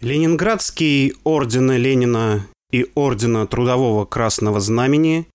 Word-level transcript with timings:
Ленинградский 0.00 1.14
ордена 1.24 1.76
Ленина 1.76 2.46
и 2.70 2.88
ордена 2.94 3.48
Трудового 3.48 4.04
Красного 4.04 4.60
Знамени 4.60 5.28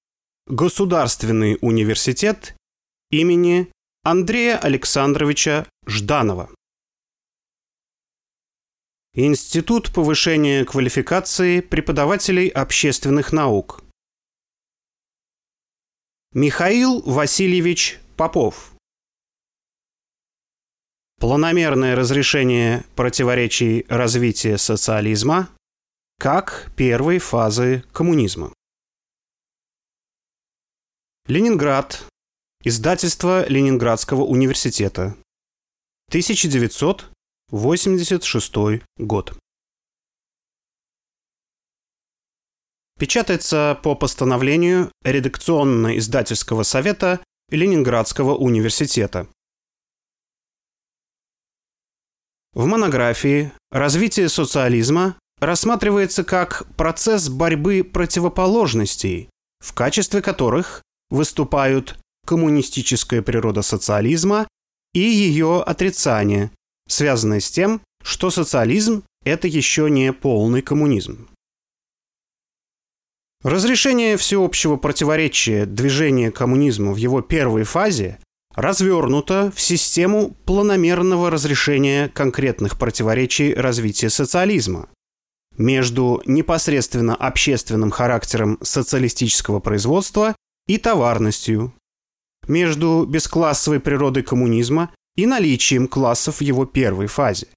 Государственный 0.48 1.58
университет 1.60 2.56
имени 3.12 3.70
Андрея 4.04 4.58
Александровича 4.58 5.68
Жданова. 5.86 6.50
Институт 9.16 9.92
повышения 9.94 10.64
квалификации 10.64 11.60
преподавателей 11.60 12.48
общественных 12.48 13.34
наук. 13.34 13.84
Михаил 16.34 17.02
Васильевич 17.02 18.00
Попов. 18.16 18.73
Планомерное 21.24 21.96
разрешение 21.96 22.84
противоречий 22.98 23.86
развития 23.88 24.58
социализма 24.58 25.48
как 26.20 26.70
первой 26.76 27.20
фазы 27.20 27.86
коммунизма. 27.94 28.52
Ленинград. 31.28 32.06
Издательство 32.66 33.48
Ленинградского 33.48 34.24
университета. 34.24 35.16
1986 36.10 38.82
год. 38.98 39.38
Печатается 43.00 43.80
по 43.82 43.96
постановлению 43.96 44.92
редакционно-издательского 45.06 46.64
совета 46.64 47.24
Ленинградского 47.50 48.36
университета 48.36 49.30
В 52.54 52.68
монографии 52.68 53.52
«Развитие 53.72 54.30
социализма» 54.30 55.16
рассматривается 55.40 56.24
как 56.24 56.68
процесс 56.76 57.28
борьбы 57.28 57.84
противоположностей, 57.84 59.30
в 59.60 59.74
качестве 59.74 60.22
которых 60.22 60.84
выступают 61.10 61.98
коммунистическая 62.28 63.24
природа 63.24 63.64
социализма 63.64 64.48
и 64.94 65.00
ее 65.00 65.64
отрицание, 65.64 66.52
связанное 66.88 67.40
с 67.40 67.50
тем, 67.50 67.82
что 68.04 68.30
социализм– 68.30 69.04
это 69.26 69.48
еще 69.48 69.90
не 69.90 70.14
полный 70.14 70.62
коммунизм. 70.62 71.28
Разрешение 73.42 74.16
всеобщего 74.16 74.76
противоречия 74.76 75.66
движения 75.66 76.32
коммунизма 76.32 76.94
в 76.94 76.98
его 76.98 77.22
первой 77.22 77.64
фазе 77.64 78.20
развернута 78.56 79.52
в 79.56 79.62
систему 79.62 80.36
планомерного 80.46 81.30
разрешения 81.30 82.10
конкретных 82.10 82.78
противоречий 82.78 83.54
развития 83.54 84.10
социализма. 84.10 84.90
Между 85.58 86.22
непосредственно 86.26 87.16
общественным 87.16 87.92
характером 87.92 88.58
социалистического 88.62 89.60
производства 89.60 90.36
и 90.68 90.78
товарностью, 90.78 91.74
между 92.48 93.06
бесклассовой 93.08 93.80
природой 93.80 94.24
коммунизма 94.24 94.94
и 95.16 95.26
наличием 95.26 95.88
классов 95.88 96.38
в 96.38 96.42
его 96.42 96.66
первой 96.66 97.08
фазе, 97.08 97.48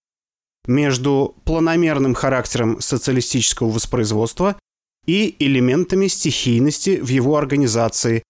между 0.67 1.35
планомерным 1.45 2.15
характером 2.15 2.81
социалистического 2.81 3.71
воспроизводства 3.71 4.59
и 5.07 5.37
элементами 5.39 6.09
стихийности 6.09 7.01
в 7.01 7.09
его 7.09 7.37
организации. 7.37 8.23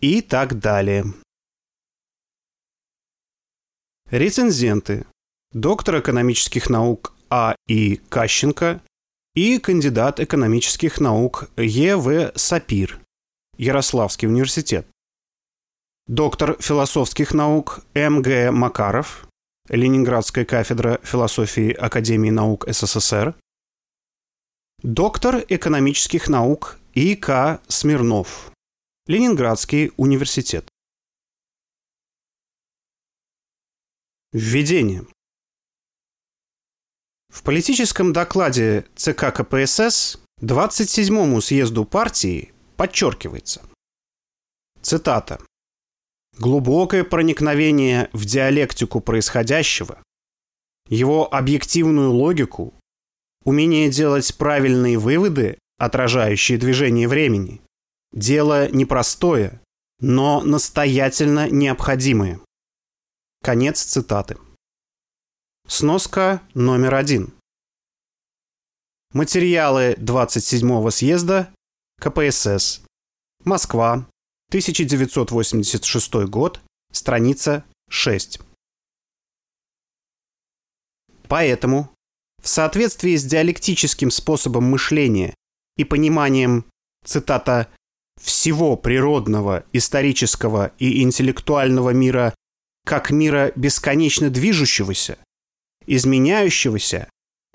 И 0.00 0.20
так 0.20 0.58
далее. 0.58 1.14
Рецензенты. 4.10 5.06
Доктор 5.52 6.00
экономических 6.00 6.68
наук 6.68 7.14
А. 7.30 7.56
И. 7.66 7.96
Кащенко 8.10 8.82
и 9.34 9.58
кандидат 9.58 10.20
экономических 10.20 11.00
наук 11.00 11.48
Е. 11.56 11.96
В. 11.96 12.32
Сапир. 12.36 13.00
Ярославский 13.56 14.28
университет. 14.28 14.86
Доктор 16.06 16.58
философских 16.60 17.32
наук 17.32 17.80
М. 17.94 18.20
Г. 18.20 18.50
Макаров. 18.50 19.26
Ленинградская 19.70 20.44
кафедра 20.44 21.00
философии 21.02 21.72
Академии 21.72 22.30
наук 22.30 22.66
СССР. 22.68 23.34
Доктор 24.82 25.42
экономических 25.48 26.28
наук 26.28 26.78
И. 26.92 27.16
К. 27.16 27.58
Смирнов. 27.68 28.50
Ленинградский 29.06 29.92
университет. 29.96 30.68
Введение. 34.34 35.06
В 37.28 37.44
политическом 37.44 38.12
докладе 38.12 38.84
ЦК 38.96 39.32
КПСС 39.32 40.18
27-му 40.42 41.40
съезду 41.40 41.84
партии 41.84 42.52
подчеркивается. 42.76 43.62
Цитата. 44.82 45.38
Глубокое 46.36 47.04
проникновение 47.04 48.10
в 48.12 48.24
диалектику 48.24 49.00
происходящего, 49.00 50.02
его 50.88 51.32
объективную 51.32 52.10
логику, 52.10 52.74
умение 53.44 53.88
делать 53.88 54.36
правильные 54.36 54.98
выводы, 54.98 55.58
отражающие 55.78 56.58
движение 56.58 57.06
времени, 57.06 57.60
дело 58.12 58.68
непростое, 58.68 59.60
но 60.00 60.40
настоятельно 60.40 61.48
необходимое. 61.48 62.40
Конец 63.44 63.82
цитаты. 63.82 64.38
Сноска 65.68 66.40
номер 66.54 66.94
один. 66.94 67.34
Материалы 69.12 69.96
27-го 69.98 70.90
съезда 70.90 71.52
КПСС. 72.00 72.80
Москва. 73.44 74.08
1986 74.48 76.14
год. 76.24 76.62
Страница 76.90 77.66
6. 77.90 78.40
Поэтому, 81.28 81.90
в 82.42 82.48
соответствии 82.48 83.14
с 83.14 83.26
диалектическим 83.26 84.10
способом 84.10 84.64
мышления 84.64 85.34
и 85.76 85.84
пониманием, 85.84 86.64
цитата, 87.04 87.68
«всего 88.18 88.78
природного, 88.78 89.66
исторического 89.74 90.72
и 90.78 91.02
интеллектуального 91.02 91.90
мира 91.90 92.32
как 92.84 93.10
мира 93.10 93.52
бесконечно 93.56 94.30
движущегося, 94.30 95.18
изменяющегося, 95.86 97.08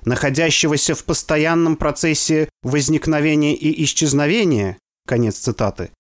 находящегося 0.06 0.96
в 0.96 1.04
постоянном 1.04 1.76
процессе 1.76 2.50
возникновения 2.64 3.56
и 3.56 3.84
исчезновения, 3.84 4.78
конец 5.08 5.38
цитаты, 5.38 5.92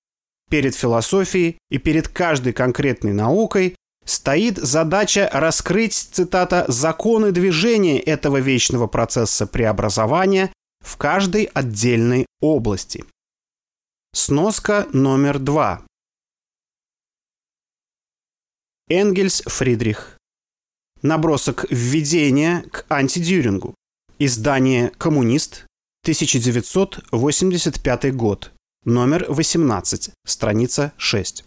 перед 0.49 0.75
философией 0.75 1.57
и 1.69 1.77
перед 1.77 2.07
каждой 2.07 2.53
конкретной 2.53 3.13
наукой 3.13 3.75
стоит 4.05 4.57
задача 4.57 5.29
раскрыть, 5.31 5.93
цитата, 5.93 6.65
законы 6.67 7.31
движения 7.31 7.99
этого 7.99 8.37
вечного 8.37 8.87
процесса 8.87 9.45
преобразования 9.45 10.51
в 10.83 10.97
каждой 10.97 11.43
отдельной 11.43 12.25
области. 12.41 13.05
Сноска 14.13 14.87
номер 14.91 15.37
два. 15.37 15.83
Энгельс 18.91 19.43
Фридрих. 19.45 20.17
Набросок 21.03 21.67
введения 21.69 22.63
к 22.71 22.87
антидюрингу. 22.89 23.75
Издание 24.17 24.89
«Коммунист», 24.97 25.67
1985 26.05 28.15
год. 28.15 28.51
Номер 28.85 29.27
18, 29.29 30.09
страница 30.25 30.93
6. 30.97 31.45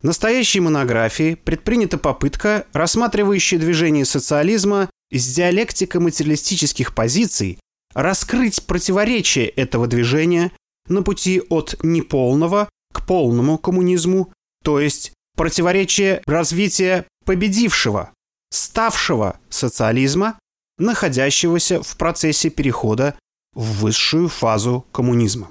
В 0.00 0.04
настоящей 0.04 0.60
монографии 0.60 1.34
предпринята 1.34 1.98
попытка, 1.98 2.68
рассматривающая 2.72 3.58
движение 3.58 4.04
социализма 4.04 4.90
из 5.10 5.26
диалектико-материалистических 5.34 6.94
позиций, 6.94 7.58
раскрыть 7.94 8.64
противоречие 8.64 9.48
этого 9.48 9.88
движения 9.88 10.52
на 10.86 11.02
пути 11.02 11.42
от 11.48 11.82
неполного 11.82 12.68
к 13.00 13.06
полному 13.06 13.58
коммунизму, 13.58 14.32
то 14.64 14.80
есть 14.80 15.12
противоречие 15.36 16.22
развития 16.26 17.06
победившего, 17.24 18.10
ставшего 18.50 19.38
социализма, 19.48 20.38
находящегося 20.78 21.82
в 21.82 21.96
процессе 21.96 22.50
перехода 22.50 23.14
в 23.54 23.80
высшую 23.80 24.28
фазу 24.28 24.86
коммунизма. 24.92 25.50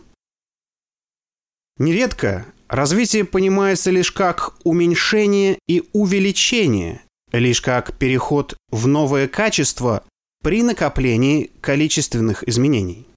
Нередко 1.77 2.45
развитие 2.67 3.25
понимается 3.25 3.91
лишь 3.91 4.11
как 4.11 4.55
уменьшение 4.63 5.59
и 5.67 5.87
увеличение, 5.93 7.01
лишь 7.31 7.61
как 7.61 7.97
переход 7.97 8.57
в 8.69 8.87
новое 8.87 9.27
качество 9.27 10.03
при 10.43 10.63
накоплении 10.63 11.51
количественных 11.61 12.47
изменений. 12.47 13.08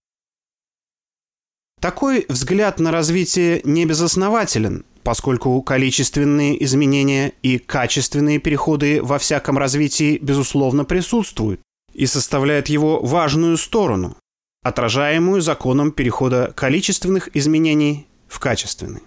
Такой 1.83 2.27
взгляд 2.29 2.79
на 2.79 2.93
развитие 2.93 3.61
не 3.65 3.85
безоснователен, 3.87 4.85
поскольку 5.03 5.61
количественные 5.63 6.63
изменения 6.63 7.33
и 7.43 7.59
качественные 7.59 8.39
переходы 8.39 9.03
во 9.03 9.19
всяком 9.19 9.59
развитии, 9.59 10.17
безусловно, 10.19 10.85
присутствуют 10.85 11.61
и 11.93 12.07
составляют 12.07 12.69
его 12.69 13.01
важную 13.01 13.57
сторону, 13.57 14.17
отражаемую 14.63 15.43
законом 15.43 15.91
перехода 15.91 16.53
количественных 16.55 17.35
изменений 17.35 18.07
в 18.29 18.39
качественные. 18.39 19.03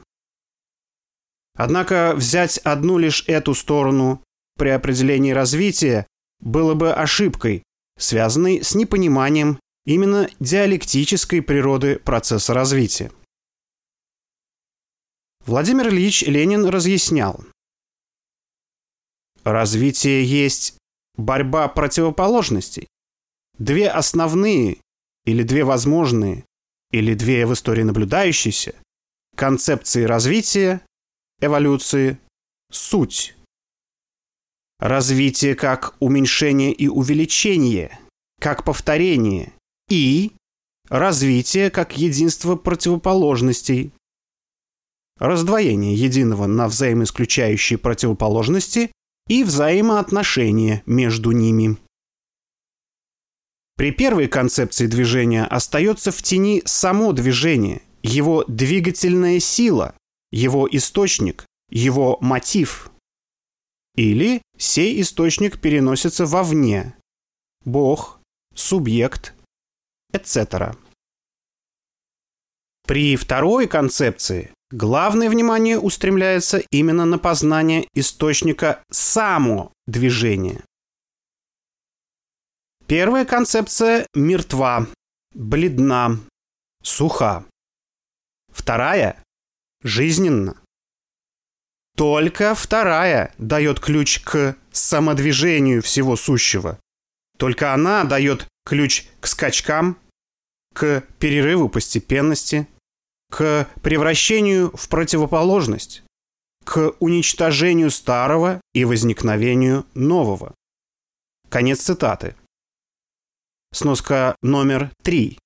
Однако 1.57 2.11
взять 2.13 2.57
одну 2.57 2.97
лишь 2.97 3.23
эту 3.27 3.55
сторону 3.55 4.21
при 4.57 4.67
определении 4.67 5.31
развития 5.31 6.07
было 6.41 6.73
бы 6.73 6.91
ошибкой, 6.91 7.63
связанной 7.97 8.65
с 8.65 8.75
непониманием 8.75 9.59
именно 9.85 10.29
диалектической 10.39 11.41
природы 11.41 11.99
процесса 11.99 12.53
развития. 12.53 13.11
Владимир 15.45 15.89
Ильич 15.89 16.23
Ленин 16.23 16.65
разъяснял. 16.65 17.43
Развитие 19.43 20.25
есть 20.25 20.77
борьба 21.15 21.67
противоположностей. 21.67 22.87
Две 23.59 23.89
основные 23.89 24.77
или 25.23 25.43
две 25.43 25.63
возможные 25.63 26.45
или 26.91 27.13
две 27.13 27.45
в 27.45 27.53
истории 27.53 27.83
наблюдающиеся 27.83 28.75
концепции 29.35 30.03
развития, 30.03 30.81
эволюции, 31.41 32.17
суть. 32.71 33.35
Развитие 34.79 35.55
как 35.55 35.95
уменьшение 35.99 36.73
и 36.73 36.87
увеличение, 36.87 37.99
как 38.39 38.63
повторение 38.63 39.53
и 39.89 40.31
развитие 40.89 41.69
как 41.69 41.97
единство 41.97 42.55
противоположностей, 42.55 43.91
раздвоение 45.17 45.95
единого 45.95 46.45
на 46.45 46.67
взаимоисключающие 46.67 47.77
противоположности 47.79 48.91
и 49.27 49.43
взаимоотношения 49.43 50.83
между 50.85 51.31
ними. 51.31 51.77
При 53.77 53.91
первой 53.91 54.27
концепции 54.27 54.87
движения 54.87 55.43
остается 55.45 56.11
в 56.11 56.21
тени 56.21 56.61
само 56.65 57.11
движение, 57.11 57.81
его 58.03 58.45
двигательная 58.47 59.39
сила, 59.39 59.95
его 60.31 60.67
источник, 60.71 61.45
его 61.69 62.17
мотив. 62.21 62.91
Или 63.95 64.41
сей 64.57 65.01
источник 65.01 65.59
переносится 65.59 66.25
вовне. 66.25 66.95
Бог, 67.65 68.19
субъект, 68.53 69.33
etc. 70.15 70.75
При 72.87 73.15
второй 73.15 73.67
концепции 73.67 74.51
главное 74.71 75.29
внимание 75.29 75.79
устремляется 75.79 76.59
именно 76.71 77.05
на 77.05 77.17
познание 77.17 77.87
источника 77.93 78.83
само 78.91 79.71
движения. 79.87 80.63
Первая 82.87 83.25
концепция 83.25 84.05
мертва, 84.13 84.87
бледна, 85.33 86.19
суха. 86.83 87.43
Вторая– 88.53 89.21
жизненна. 89.83 90.55
Только 91.97 92.53
вторая 92.53 93.33
дает 93.37 93.79
ключ 93.79 94.19
к 94.19 94.55
самодвижению 94.71 95.81
всего 95.81 96.15
сущего. 96.15 96.77
Только 97.37 97.73
она 97.73 98.03
дает 98.03 98.47
ключ 98.65 99.05
к 99.19 99.27
скачкам, 99.27 99.97
к 100.75 101.05
перерыву 101.19 101.69
постепенности, 101.69 102.67
к 103.31 103.69
превращению 103.81 104.75
в 104.75 104.89
противоположность, 104.89 106.03
к 106.65 106.93
уничтожению 106.99 107.89
старого 107.89 108.59
и 108.73 108.83
возникновению 108.83 109.85
нового. 109.93 110.53
Конец 111.49 111.79
цитаты. 111.79 112.35
Сноска 113.71 114.35
номер 114.41 114.91
три. 115.01 115.39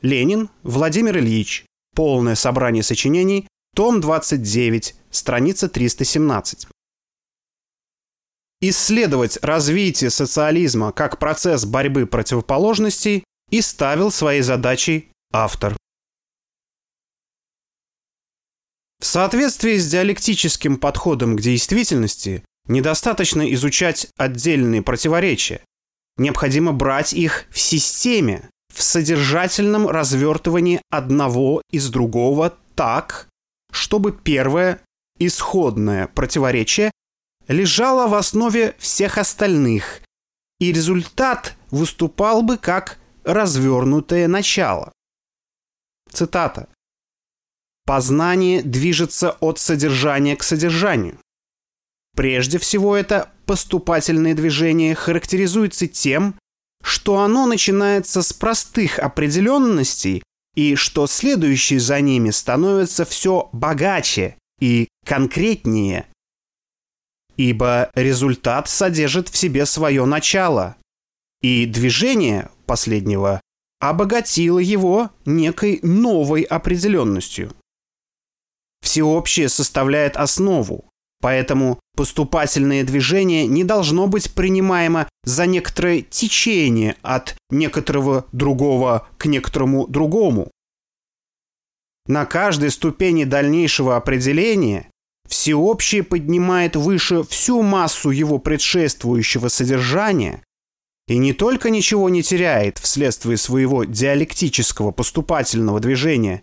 Ленин 0.00 0.50
Владимир 0.64 1.18
Ильич. 1.18 1.64
Полное 1.94 2.34
собрание 2.34 2.82
сочинений. 2.82 3.46
Том 3.76 4.00
29. 4.00 4.96
Страница 5.10 5.68
317. 5.68 6.66
Исследовать 8.60 9.38
развитие 9.42 10.10
социализма 10.10 10.90
как 10.90 11.18
процесс 11.18 11.64
борьбы 11.64 12.06
противоположностей 12.06 13.24
и 13.52 13.60
ставил 13.60 14.10
своей 14.10 14.40
задачей 14.40 15.10
автор. 15.32 15.76
В 18.98 19.04
соответствии 19.04 19.76
с 19.76 19.88
диалектическим 19.88 20.78
подходом 20.78 21.36
к 21.36 21.40
действительности 21.40 22.44
недостаточно 22.66 23.52
изучать 23.52 24.08
отдельные 24.16 24.82
противоречия. 24.82 25.60
Необходимо 26.16 26.72
брать 26.72 27.12
их 27.12 27.44
в 27.50 27.60
системе, 27.60 28.48
в 28.72 28.82
содержательном 28.82 29.88
развертывании 29.88 30.80
одного 30.90 31.62
из 31.70 31.90
другого 31.90 32.56
так, 32.74 33.28
чтобы 33.70 34.12
первое, 34.12 34.80
исходное 35.18 36.06
противоречие 36.06 36.90
лежало 37.48 38.08
в 38.08 38.14
основе 38.14 38.76
всех 38.78 39.18
остальных, 39.18 40.00
и 40.58 40.72
результат 40.72 41.54
выступал 41.70 42.42
бы 42.42 42.56
как 42.56 42.98
развернутое 43.24 44.28
начало. 44.28 44.92
Цитата. 46.10 46.68
Познание 47.84 48.62
движется 48.62 49.32
от 49.40 49.58
содержания 49.58 50.36
к 50.36 50.42
содержанию. 50.42 51.18
Прежде 52.14 52.58
всего 52.58 52.96
это 52.96 53.30
поступательное 53.46 54.34
движение 54.34 54.94
характеризуется 54.94 55.86
тем, 55.88 56.38
что 56.82 57.20
оно 57.20 57.46
начинается 57.46 58.22
с 58.22 58.32
простых 58.32 58.98
определенностей 58.98 60.22
и 60.54 60.74
что 60.74 61.06
следующие 61.06 61.80
за 61.80 62.00
ними 62.00 62.30
становятся 62.30 63.04
все 63.04 63.48
богаче 63.52 64.36
и 64.60 64.88
конкретнее. 65.06 66.06
Ибо 67.36 67.90
результат 67.94 68.68
содержит 68.68 69.28
в 69.30 69.36
себе 69.36 69.64
свое 69.64 70.04
начало, 70.04 70.76
и 71.40 71.66
движение 71.66 72.50
последнего 72.66 73.40
обогатило 73.80 74.58
его 74.58 75.10
некой 75.24 75.80
новой 75.82 76.42
определенностью. 76.42 77.52
Всеобщее 78.80 79.48
составляет 79.48 80.16
основу, 80.16 80.84
поэтому 81.20 81.80
поступательное 81.96 82.84
движение 82.84 83.46
не 83.46 83.64
должно 83.64 84.06
быть 84.06 84.34
принимаемо 84.34 85.08
за 85.24 85.46
некоторое 85.46 86.02
течение 86.02 86.96
от 87.02 87.36
некоторого 87.50 88.26
другого 88.32 89.08
к 89.18 89.26
некоторому 89.26 89.86
другому. 89.86 90.50
На 92.06 92.26
каждой 92.26 92.70
ступени 92.70 93.24
дальнейшего 93.24 93.96
определения 93.96 94.90
всеобщее 95.28 96.02
поднимает 96.02 96.76
выше 96.76 97.22
всю 97.24 97.62
массу 97.62 98.10
его 98.10 98.38
предшествующего 98.38 99.48
содержания 99.48 100.42
и 101.08 101.18
не 101.18 101.32
только 101.32 101.70
ничего 101.70 102.08
не 102.08 102.22
теряет 102.22 102.78
вследствие 102.78 103.36
своего 103.36 103.84
диалектического 103.84 104.92
поступательного 104.92 105.80
движения, 105.80 106.42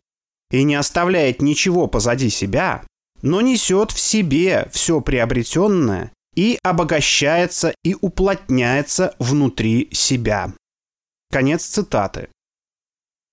и 0.51 0.63
не 0.63 0.75
оставляет 0.75 1.41
ничего 1.41 1.87
позади 1.87 2.29
себя, 2.29 2.83
но 3.21 3.41
несет 3.41 3.91
в 3.91 3.99
себе 3.99 4.67
все 4.71 5.01
приобретенное 5.01 6.11
и 6.35 6.57
обогащается 6.63 7.73
и 7.83 7.95
уплотняется 7.99 9.15
внутри 9.19 9.89
себя. 9.91 10.53
Конец 11.31 11.65
цитаты. 11.65 12.29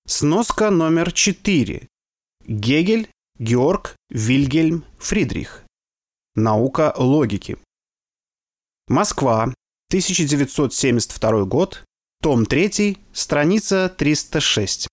Сноска 0.06 0.70
номер 0.70 1.12
4. 1.12 1.88
Гегель, 2.46 3.08
Георг 3.38 3.96
Вильгельм 4.10 4.84
Фридрих. 4.98 5.64
Наука 6.34 6.92
логики. 6.96 7.58
Москва, 8.88 9.52
1972 9.88 11.44
год, 11.44 11.84
том 12.20 12.44
3, 12.44 12.98
страница 13.12 13.88
306. 13.88 14.88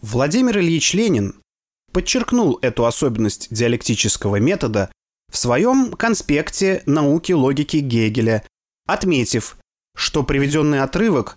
Владимир 0.00 0.58
Ильич 0.58 0.92
Ленин 0.94 1.40
подчеркнул 1.92 2.58
эту 2.60 2.84
особенность 2.84 3.46
диалектического 3.54 4.40
метода 4.40 4.90
в 5.30 5.36
своем 5.36 5.92
конспекте 5.92 6.82
науки 6.84 7.30
логики 7.30 7.76
Гегеля, 7.76 8.44
отметив, 8.86 9.56
что 9.94 10.24
приведенный 10.24 10.82
отрывок, 10.82 11.36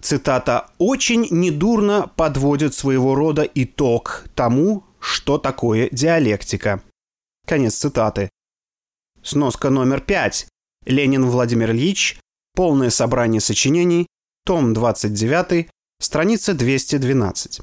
цитата, 0.00 0.70
«очень 0.78 1.26
недурно 1.30 2.10
подводит 2.16 2.72
своего 2.72 3.14
рода 3.14 3.42
итог 3.42 4.24
тому, 4.34 4.84
что 4.98 5.36
такое 5.36 5.90
диалектика». 5.92 6.82
Конец 7.46 7.74
цитаты. 7.74 8.30
Сноска 9.22 9.70
номер 9.70 10.00
пять. 10.00 10.48
Ленин 10.84 11.26
Владимир 11.26 11.70
Ильич. 11.70 12.18
Полное 12.54 12.90
собрание 12.90 13.40
сочинений. 13.40 14.08
Том 14.44 14.74
29. 14.74 15.70
Страница 16.00 16.54
212. 16.54 17.60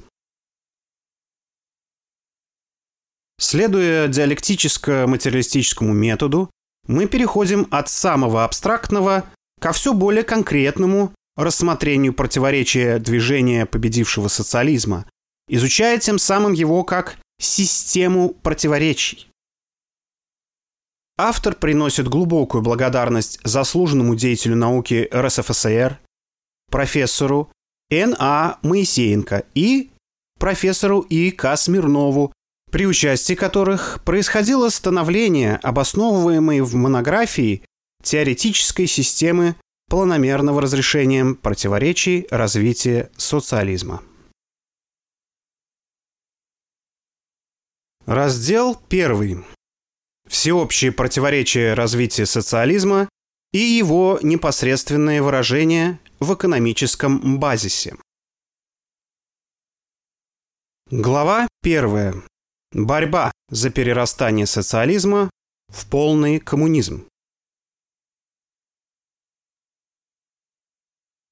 Следуя 3.40 4.08
диалектическо-материалистическому 4.08 5.94
методу, 5.94 6.50
мы 6.88 7.08
переходим 7.08 7.68
от 7.72 7.90
самого 7.90 8.46
абстрактного 8.46 9.26
ко 9.60 9.74
все 9.74 9.94
более 9.94 10.24
конкретному 10.24 11.14
рассмотрению 11.36 12.14
противоречия 12.14 13.00
движения 13.00 13.66
победившего 13.66 14.30
социализма, 14.30 15.10
изучая 15.48 16.00
тем 16.00 16.20
самым 16.20 16.54
его 16.54 16.84
как 16.84 17.18
систему 17.40 18.30
противоречий. 18.30 19.29
Автор 21.22 21.54
приносит 21.54 22.08
глубокую 22.08 22.62
благодарность 22.62 23.42
заслуженному 23.44 24.16
деятелю 24.16 24.56
науки 24.56 25.10
РСФСР, 25.14 26.00
профессору 26.72 27.52
Н.А. 27.92 28.58
Моисеенко 28.62 29.44
и 29.54 29.92
профессору 30.40 31.02
И.К. 31.02 31.58
Смирнову, 31.58 32.32
при 32.72 32.88
участии 32.88 33.34
которых 33.34 34.02
происходило 34.06 34.70
становление 34.70 35.58
обосновываемой 35.58 36.62
в 36.62 36.76
монографии 36.76 37.64
теоретической 38.02 38.88
системы 38.88 39.58
планомерного 39.90 40.62
разрешения 40.62 41.26
противоречий 41.36 42.28
развития 42.32 43.12
социализма. 43.18 44.02
Раздел 48.06 48.82
1. 48.90 49.59
Всеобщие 50.30 50.92
противоречия 50.92 51.74
развития 51.74 52.28
социализма 52.28 53.10
и 53.52 53.58
его 53.58 54.20
непосредственные 54.22 55.24
выражения 55.24 56.00
в 56.20 56.36
экономическом 56.36 57.40
базисе. 57.40 57.98
Глава 60.92 61.48
1. 61.64 62.24
Борьба 62.74 63.32
за 63.50 63.72
перерастание 63.72 64.46
социализма 64.46 65.32
в 65.70 65.90
полный 65.90 66.40
коммунизм. 66.40 67.08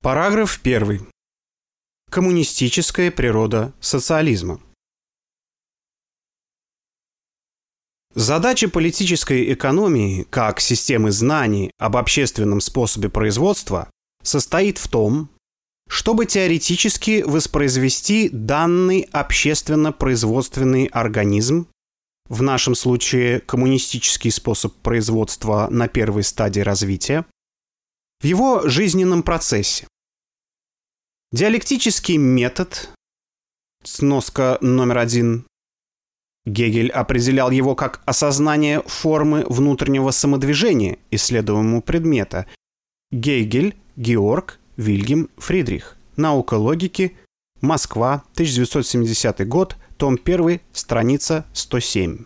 Параграф 0.01 0.59
1. 0.63 1.07
Коммунистическая 2.09 3.11
природа 3.11 3.75
социализма. 3.79 4.59
Задача 8.17 8.67
политической 8.67 9.53
экономии, 9.53 10.23
как 10.31 10.59
системы 10.59 11.11
знаний 11.11 11.69
об 11.77 11.97
общественном 11.97 12.61
способе 12.61 13.09
производства, 13.09 13.91
состоит 14.23 14.79
в 14.79 14.87
том, 14.87 15.29
чтобы 15.87 16.25
теоретически 16.25 17.21
воспроизвести 17.21 18.29
данный 18.29 19.01
общественно-производственный 19.11 20.85
организм, 20.85 21.67
в 22.27 22.41
нашем 22.41 22.73
случае 22.73 23.39
коммунистический 23.39 24.31
способ 24.31 24.73
производства 24.77 25.67
на 25.69 25.87
первой 25.87 26.23
стадии 26.23 26.61
развития, 26.61 27.23
в 28.21 28.25
его 28.25 28.67
жизненном 28.67 29.21
процессе. 29.21 29.85
Диалектический 31.31 32.17
метод, 32.17 32.89
сноска 33.83 34.57
номер 34.61 34.97
один, 34.97 35.45
Гегель 36.47 36.89
определял 36.89 37.51
его 37.51 37.75
как 37.75 38.01
осознание 38.05 38.81
формы 38.85 39.45
внутреннего 39.49 40.11
самодвижения 40.11 40.97
исследуемого 41.11 41.81
предмета. 41.81 42.45
Гегель, 43.11 43.75
Георг, 43.97 44.57
Вильгельм 44.77 45.29
Фридрих. 45.37 45.97
Наука 46.15 46.53
логики. 46.53 47.17
Москва, 47.59 48.23
1970 48.35 49.45
год, 49.45 49.75
том 49.97 50.17
1, 50.23 50.61
страница 50.71 51.45
107. 51.51 52.25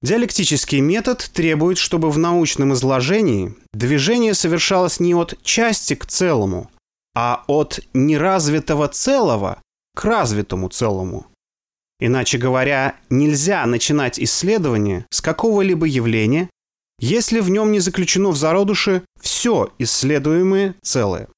Диалектический 0.00 0.80
метод 0.80 1.18
требует, 1.34 1.76
чтобы 1.76 2.10
в 2.10 2.16
научном 2.16 2.72
изложении 2.72 3.54
движение 3.74 4.32
совершалось 4.32 4.98
не 4.98 5.14
от 5.14 5.36
части 5.42 5.94
к 5.94 6.06
целому, 6.06 6.70
а 7.14 7.44
от 7.48 7.80
неразвитого 7.92 8.88
целого 8.88 9.60
к 9.94 10.04
развитому 10.06 10.70
целому. 10.70 11.26
Иначе 12.00 12.38
говоря, 12.38 12.96
нельзя 13.10 13.64
начинать 13.66 14.18
исследование 14.18 15.06
с 15.10 15.20
какого-либо 15.20 15.86
явления, 15.86 16.48
если 16.98 17.40
в 17.40 17.50
нем 17.50 17.72
не 17.72 17.80
заключено 17.80 18.30
в 18.30 18.36
зародыше 18.36 19.04
все 19.20 19.72
исследуемое 19.78 20.74
целое. 20.82 21.28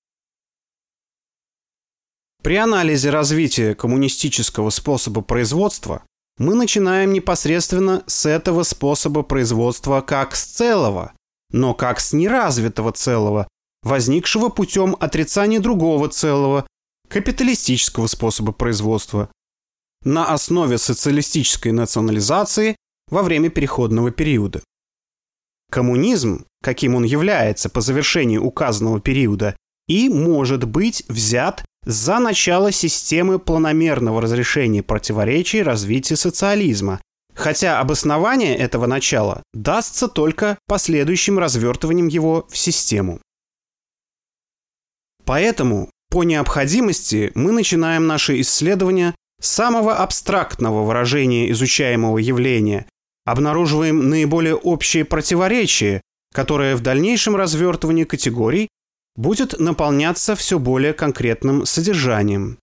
При 2.43 2.57
анализе 2.57 3.11
развития 3.11 3.75
коммунистического 3.75 4.71
способа 4.71 5.21
производства 5.21 6.05
мы 6.39 6.55
начинаем 6.55 7.13
непосредственно 7.13 8.03
с 8.07 8.27
этого 8.27 8.63
способа 8.63 9.23
производства 9.23 10.01
как 10.01 10.35
с 10.35 10.45
целого, 10.45 11.13
но 11.51 11.75
как 11.75 12.01
с 12.01 12.13
неразвитого 12.13 12.93
целого, 12.93 13.49
возникшего 13.83 14.49
путем 14.49 14.97
отрицания 14.99 15.61
другого 15.61 16.09
целого, 16.09 16.67
капиталистического 17.09 18.07
способа 18.07 18.53
производства, 18.53 19.29
на 20.05 20.33
основе 20.33 20.79
социалистической 20.79 21.73
национализации 21.73 22.77
во 23.11 23.23
время 23.23 23.51
переходного 23.51 24.11
периода. 24.11 24.63
Коммунизм, 25.71 26.45
каким 26.63 26.95
он 26.95 27.05
является 27.05 27.69
по 27.69 27.81
завершении 27.81 28.39
указанного 28.39 29.01
периода, 29.01 29.57
и 29.89 30.09
может 30.09 30.65
быть 30.65 31.05
взят 31.09 31.65
за 31.85 32.19
начало 32.19 32.73
системы 32.73 33.39
планомерного 33.39 34.23
разрешения 34.23 34.83
противоречий 34.83 35.63
развития 35.63 36.17
социализма, 36.17 37.01
хотя 37.35 37.81
обоснование 37.81 38.57
этого 38.57 38.87
начала 38.87 39.43
дастся 39.53 40.09
только 40.09 40.59
последующим 40.67 41.39
развертыванием 41.39 42.09
его 42.09 42.47
в 42.49 42.57
систему. 42.57 43.21
Поэтому, 45.25 45.91
по 46.11 46.25
необходимости, 46.25 47.33
мы 47.35 47.53
начинаем 47.53 48.07
наши 48.07 48.41
исследования 48.41 49.15
самого 49.43 49.97
абстрактного 49.97 50.85
выражения 50.85 51.51
изучаемого 51.51 52.19
явления, 52.19 52.87
обнаруживаем 53.25 54.09
наиболее 54.09 54.55
общие 54.55 55.05
противоречия, 55.05 56.01
которое 56.33 56.77
в 56.77 56.81
дальнейшем 56.81 57.37
развертывании 57.37 58.05
категорий 58.05 58.69
будет 59.17 59.59
наполняться 59.59 60.35
все 60.35 60.59
более 60.59 60.95
конкретным 60.95 61.67
содержанием. 61.67 62.59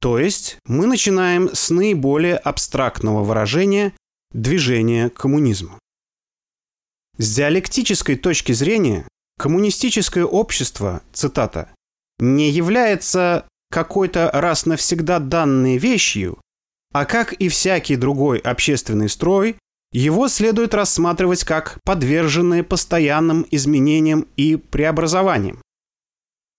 То 0.00 0.18
есть 0.18 0.58
мы 0.66 0.86
начинаем 0.86 1.54
с 1.54 1.70
наиболее 1.70 2.36
абстрактного 2.36 3.22
выражения 3.22 3.92
движения 4.32 5.08
коммунизма. 5.10 5.78
С 7.18 7.34
диалектической 7.34 8.16
точки 8.16 8.52
зрения 8.52 9.08
коммунистическое 9.38 10.24
общество, 10.24 11.02
цитата, 11.12 11.70
не 12.18 12.50
является 12.50 13.46
какой-то 13.70 14.30
раз 14.32 14.66
навсегда 14.66 15.18
данной 15.18 15.78
вещью, 15.78 16.40
а 16.92 17.04
как 17.04 17.32
и 17.34 17.48
всякий 17.48 17.96
другой 17.96 18.38
общественный 18.38 19.08
строй, 19.08 19.56
его 19.92 20.28
следует 20.28 20.74
рассматривать 20.74 21.44
как 21.44 21.78
подверженные 21.84 22.62
постоянным 22.62 23.46
изменениям 23.50 24.26
и 24.36 24.56
преобразованиям. 24.56 25.62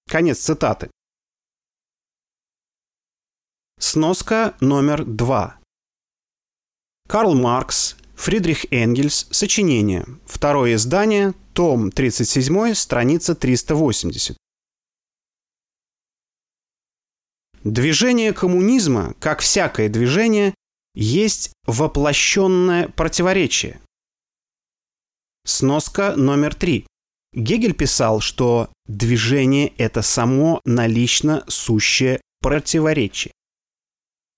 Конец 0.10 0.40
цитаты. 0.40 0.90
Сноска 3.80 4.56
номер 4.60 5.06
два. 5.06 5.60
Карл 7.08 7.36
Маркс, 7.36 7.96
Фридрих 8.16 8.66
Энгельс, 8.72 9.28
сочинение. 9.32 10.06
Второе 10.26 10.76
издание, 10.76 11.34
том 11.54 11.92
37, 11.92 12.74
страница 12.74 13.36
380. 13.36 14.36
Движение 17.68 18.32
коммунизма, 18.32 19.14
как 19.20 19.42
всякое 19.42 19.90
движение, 19.90 20.54
есть 20.96 21.52
воплощенное 21.66 22.88
противоречие. 22.88 23.82
Сноска 25.46 26.16
номер 26.16 26.56
три. 26.56 26.88
Гегель 27.34 27.74
писал, 27.74 28.22
что 28.22 28.70
движение– 28.86 29.68
это 29.78 30.02
само 30.02 30.62
налично 30.64 31.44
сущее 31.50 32.22
противоречие. 32.40 33.34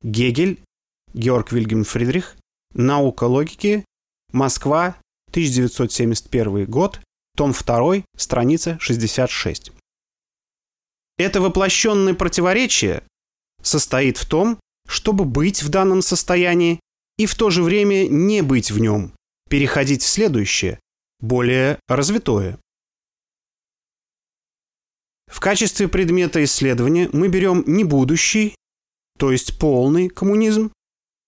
Гегель, 0.02 0.60
Георг 1.14 1.52
Вильгельм 1.52 1.84
Фридрих, 1.84 2.36
«Наука 2.74 3.26
логики», 3.26 3.86
Москва, 4.34 5.00
1971 5.30 6.66
год, 6.66 7.00
том 7.38 7.52
2, 7.52 8.06
страница 8.18 8.80
66. 8.80 9.72
Это 11.20 11.42
воплощенное 11.42 12.16
противоречие 12.16 13.04
состоит 13.62 14.18
в 14.18 14.28
том, 14.28 14.60
чтобы 14.88 15.26
быть 15.26 15.64
в 15.64 15.70
данном 15.70 16.02
состоянии 16.02 16.80
и 17.18 17.26
в 17.26 17.36
то 17.36 17.50
же 17.50 17.64
время 17.64 18.08
не 18.08 18.42
быть 18.42 18.72
в 18.72 18.80
нем, 18.80 19.14
переходить 19.50 20.02
в 20.02 20.08
следующее, 20.08 20.80
более 21.20 21.80
развитое. 21.88 22.58
В 25.28 25.40
качестве 25.40 25.88
предмета 25.88 26.44
исследования 26.44 27.10
мы 27.14 27.28
берем 27.28 27.64
не 27.68 27.84
будущий, 27.84 28.56
то 29.18 29.32
есть 29.32 29.60
полный 29.60 30.10
коммунизм, 30.10 30.72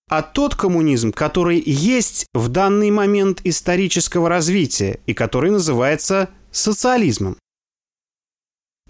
а 0.10 0.24
тот 0.24 0.56
коммунизм, 0.56 1.12
который 1.12 1.62
есть 1.64 2.26
в 2.34 2.50
данный 2.50 2.90
момент 2.90 3.42
исторического 3.44 4.28
развития 4.28 5.00
и 5.06 5.14
который 5.14 5.52
называется 5.52 6.30
социализмом. 6.52 7.38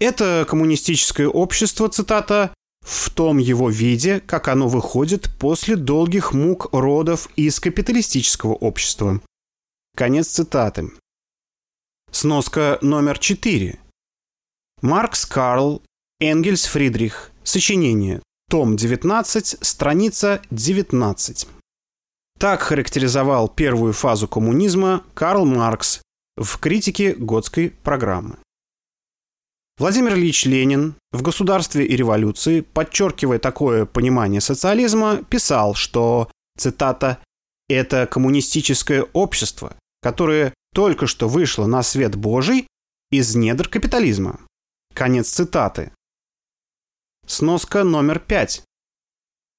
Это 0.00 0.46
коммунистическое 0.48 1.28
общество, 1.28 1.88
цитата, 1.88 2.54
в 2.82 3.10
том 3.10 3.38
его 3.38 3.70
виде, 3.70 4.20
как 4.20 4.48
оно 4.48 4.68
выходит 4.68 5.30
после 5.38 5.76
долгих 5.76 6.32
мук 6.32 6.68
родов 6.72 7.28
из 7.36 7.60
капиталистического 7.60 8.52
общества. 8.52 9.20
Конец 9.96 10.28
цитаты. 10.28 10.90
Сноска 12.10 12.78
номер 12.82 13.18
4. 13.18 13.78
Маркс 14.82 15.26
Карл, 15.26 15.82
Энгельс 16.20 16.64
Фридрих. 16.66 17.30
Сочинение. 17.44 18.22
Том 18.50 18.76
19, 18.76 19.56
страница 19.60 20.42
19. 20.50 21.48
Так 22.38 22.60
характеризовал 22.60 23.48
первую 23.48 23.92
фазу 23.92 24.28
коммунизма 24.28 25.04
Карл 25.14 25.44
Маркс 25.44 26.02
в 26.36 26.58
критике 26.58 27.14
Готской 27.14 27.70
программы. 27.70 28.36
Владимир 29.78 30.14
Ильич 30.14 30.44
Ленин 30.44 30.94
в 31.12 31.22
«Государстве 31.22 31.86
и 31.86 31.96
революции», 31.96 32.60
подчеркивая 32.60 33.38
такое 33.38 33.86
понимание 33.86 34.40
социализма, 34.40 35.22
писал, 35.24 35.74
что, 35.74 36.30
цитата, 36.58 37.22
«это 37.68 38.06
коммунистическое 38.06 39.02
общество, 39.14 39.74
которое 40.02 40.52
только 40.74 41.06
что 41.06 41.28
вышло 41.28 41.66
на 41.66 41.82
свет 41.82 42.16
Божий 42.16 42.66
из 43.10 43.34
недр 43.34 43.68
капитализма». 43.68 44.40
Конец 44.94 45.30
цитаты. 45.30 45.92
Сноска 47.26 47.82
номер 47.82 48.18
пять. 48.18 48.62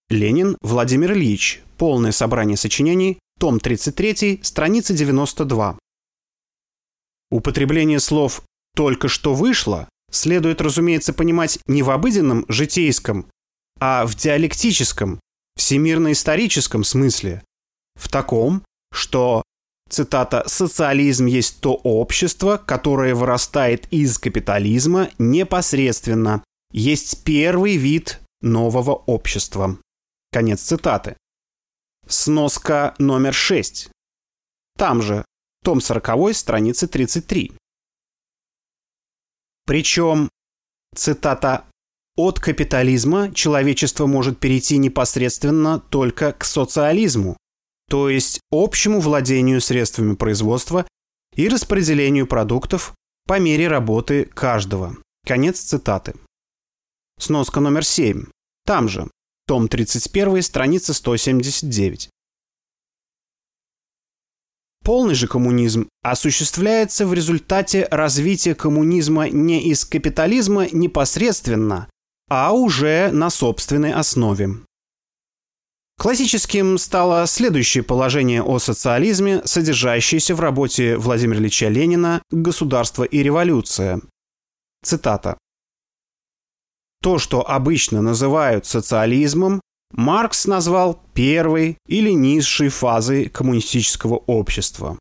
Ленин 0.10 0.58
Владимир 0.62 1.14
Ильич. 1.14 1.64
Полное 1.78 2.12
собрание 2.12 2.56
сочинений. 2.56 3.20
Том 3.40 3.60
33, 3.60 4.42
страница 4.44 4.94
92. 4.94 5.80
Употребление 7.32 8.00
слов 8.00 8.44
«только 8.76 9.08
что 9.08 9.34
вышло» 9.34 9.90
следует, 10.14 10.62
разумеется, 10.62 11.14
понимать 11.14 11.60
не 11.68 11.84
в 11.84 11.90
обыденном 11.90 12.46
житейском, 12.48 13.30
а 13.80 14.06
в 14.06 14.16
диалектическом, 14.16 15.20
всемирно-историческом 15.58 16.84
смысле. 16.84 17.44
В 17.96 18.10
таком, 18.10 18.64
что, 18.94 19.44
цитата, 19.90 20.44
«социализм 20.48 21.26
есть 21.26 21.60
то 21.60 21.74
общество, 21.74 22.58
которое 22.58 23.16
вырастает 23.16 23.92
из 23.92 24.18
капитализма 24.18 25.10
непосредственно 25.18 26.44
есть 26.72 27.24
первый 27.24 27.78
вид 27.78 28.20
нового 28.42 28.92
общества. 28.92 29.78
Конец 30.32 30.62
цитаты. 30.62 31.16
Сноска 32.08 32.96
номер 32.98 33.34
6. 33.34 33.90
Там 34.78 35.02
же, 35.02 35.24
том 35.64 35.80
40, 35.80 36.36
страница 36.36 36.88
33. 36.88 37.54
Причем, 39.66 40.30
цитата, 40.96 41.66
«от 42.16 42.40
капитализма 42.40 43.34
человечество 43.34 44.06
может 44.06 44.40
перейти 44.40 44.78
непосредственно 44.78 45.80
только 45.80 46.34
к 46.34 46.46
социализму, 46.46 47.38
то 47.90 48.10
есть 48.10 48.40
общему 48.52 49.00
владению 49.00 49.62
средствами 49.62 50.16
производства 50.16 50.86
и 51.36 51.48
распределению 51.48 52.28
продуктов 52.28 52.94
по 53.26 53.40
мере 53.40 53.68
работы 53.68 54.26
каждого». 54.26 54.98
Конец 55.26 55.60
цитаты. 55.60 56.16
Сноска 57.18 57.62
номер 57.62 57.86
7. 57.86 58.26
Там 58.66 58.90
же. 58.90 59.10
Том 59.48 59.68
31, 59.68 60.42
страница 60.42 60.94
179. 60.94 62.10
Полный 64.84 65.16
же 65.16 65.28
коммунизм 65.28 65.88
осуществляется 66.02 67.08
в 67.08 67.14
результате 67.14 67.88
развития 67.90 68.54
коммунизма 68.54 69.30
не 69.30 69.64
из 69.70 69.86
капитализма 69.86 70.68
непосредственно, 70.72 71.88
а 72.30 72.52
уже 72.52 73.10
на 73.12 73.30
собственной 73.30 73.94
основе. 73.94 74.58
Классическим 75.98 76.78
стало 76.78 77.26
следующее 77.28 77.84
положение 77.84 78.44
о 78.44 78.60
социализме, 78.60 79.42
содержащееся 79.46 80.36
в 80.36 80.42
работе 80.42 80.98
Владимира 80.98 81.40
Ильича 81.40 81.70
Ленина 81.70 82.22
«Государство 82.30 83.04
и 83.04 83.24
революция». 83.24 84.02
Цитата. 84.84 85.38
То, 87.02 87.20
что 87.20 87.48
обычно 87.48 88.02
называют 88.02 88.66
социализмом, 88.66 89.62
Маркс 89.94 90.48
назвал 90.48 91.00
первой 91.14 91.78
или 91.88 92.12
низшей 92.12 92.70
фазой 92.70 93.30
коммунистического 93.30 94.16
общества. 94.26 94.98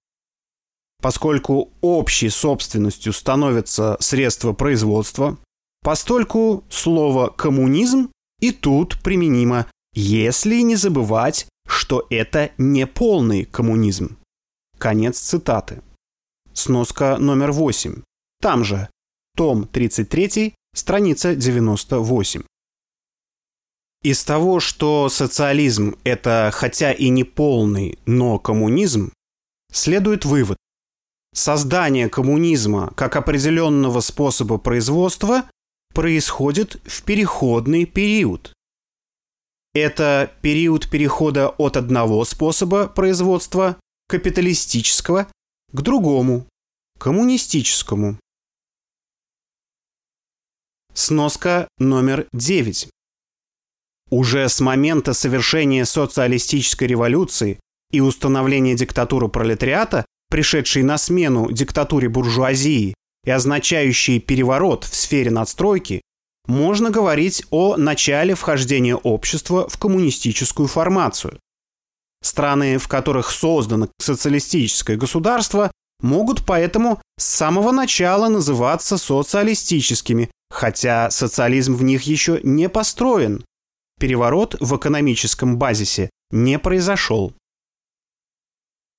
Поскольку 1.01 1.71
общей 1.81 2.29
собственностью 2.29 3.13
становятся 3.13 3.97
средства 4.01 4.53
производства, 4.53 5.39
постольку 5.83 6.63
слово 6.71 7.29
«коммунизм» 7.29 8.11
и 8.41 8.53
тут 8.53 9.03
применимо, 9.03 9.67
если 9.95 10.61
не 10.61 10.77
забывать, 10.77 11.47
что 11.67 12.07
это 12.11 12.51
не 12.59 12.87
полный 12.87 13.45
коммунизм. 13.45 14.19
Конец 14.79 15.19
цитаты. 15.19 15.83
Сноска 16.53 17.17
номер 17.19 17.53
8. 17.53 18.03
Там 18.41 18.63
же, 18.63 18.89
том 19.37 19.67
33, 19.67 20.55
страница 20.75 21.35
98. 21.35 22.43
Из 24.03 24.25
того, 24.25 24.59
что 24.59 25.09
социализм– 25.09 25.97
это 26.05 26.51
хотя 26.53 26.93
и 26.93 27.09
не 27.09 27.23
полный, 27.23 28.01
но 28.05 28.41
коммунизм, 28.41 29.13
следует 29.73 30.25
вывод. 30.25 30.57
Создание 31.35 32.09
коммунизма 32.09 32.93
как 32.97 33.15
определенного 33.15 34.01
способа 34.01 34.59
производства 34.59 35.49
происходит 35.95 36.81
в 36.85 37.05
переходный 37.05 37.87
период. 37.87 38.53
Это 39.73 40.33
период 40.43 40.91
перехода 40.91 41.49
от 41.49 41.77
одного 41.77 42.25
способа 42.25 42.89
производства, 42.89 43.81
капиталистического, 44.09 45.29
к 45.73 45.81
другому, 45.81 46.47
коммунистическому. 46.99 48.19
Сноска 50.93 51.69
номер 51.79 52.27
9. 52.33 52.91
Уже 54.13 54.51
с 54.51 54.61
момента 54.61 55.15
совершения 55.15 55.87
социалистической 55.87 56.87
революции 56.87 57.59
и 57.91 58.03
установления 58.03 58.75
диктатуры 58.75 59.29
пролетариата, 59.29 60.05
пришедшей 60.29 60.83
на 60.83 60.99
смену 60.99 61.51
диктатуре 61.51 62.11
буржуазии 62.11 62.93
и 63.25 63.31
означающей 63.31 64.21
переворот 64.21 64.85
в 64.85 64.95
сфере 64.95 65.31
надстройки, 65.31 66.03
можно 66.47 66.91
говорить 66.91 67.47
о 67.49 67.79
начале 67.79 68.35
вхождения 68.35 68.97
общества 68.97 69.67
в 69.67 69.79
коммунистическую 69.79 70.69
формацию. 70.69 71.39
Страны, 72.23 72.77
в 72.77 72.89
которых 72.89 73.31
создано 73.31 73.89
социалистическое 73.99 74.99
государство, 74.99 75.73
могут 76.03 76.45
поэтому 76.45 77.01
с 77.19 77.25
самого 77.25 77.73
начала 77.73 78.29
называться 78.29 78.99
социалистическими, 78.99 80.31
хотя 80.51 81.11
социализм 81.11 81.77
в 81.77 81.83
них 81.83 82.03
еще 82.03 82.41
не 82.43 82.69
построен. 82.69 83.43
Переворот 84.03 84.57
в 84.59 84.77
экономическом 84.77 85.59
базисе 85.59 86.11
не 86.33 86.59
произошел. 86.59 87.33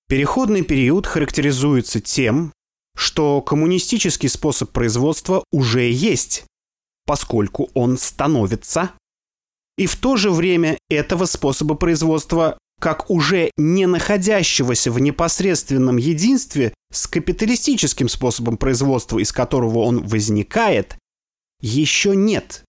Переходный 0.08 0.62
период 0.62 1.08
характеризуется 1.08 2.00
тем, 2.00 2.54
что 2.96 3.42
коммунистический 3.42 4.30
способ 4.30 4.72
производства 4.72 5.44
уже 5.52 5.92
есть, 5.92 6.46
поскольку 7.06 7.70
он 7.74 7.98
становится. 7.98 8.92
И 9.78 9.88
в 9.88 9.98
то 9.98 10.16
же 10.16 10.32
время 10.32 10.78
этого 10.90 11.26
способа 11.26 11.76
производства, 11.76 12.58
как 12.80 13.10
уже 13.10 13.52
не 13.58 13.88
находящегося 13.88 14.90
в 14.90 15.02
непосредственном 15.02 15.98
единстве 15.98 16.74
с 16.94 17.08
капиталистическим 17.08 18.08
способом 18.08 18.56
производства, 18.56 19.20
из 19.20 19.34
которого 19.34 19.80
он 19.80 20.02
возникает, 20.08 20.96
еще 21.60 22.16
нет. 22.16 22.64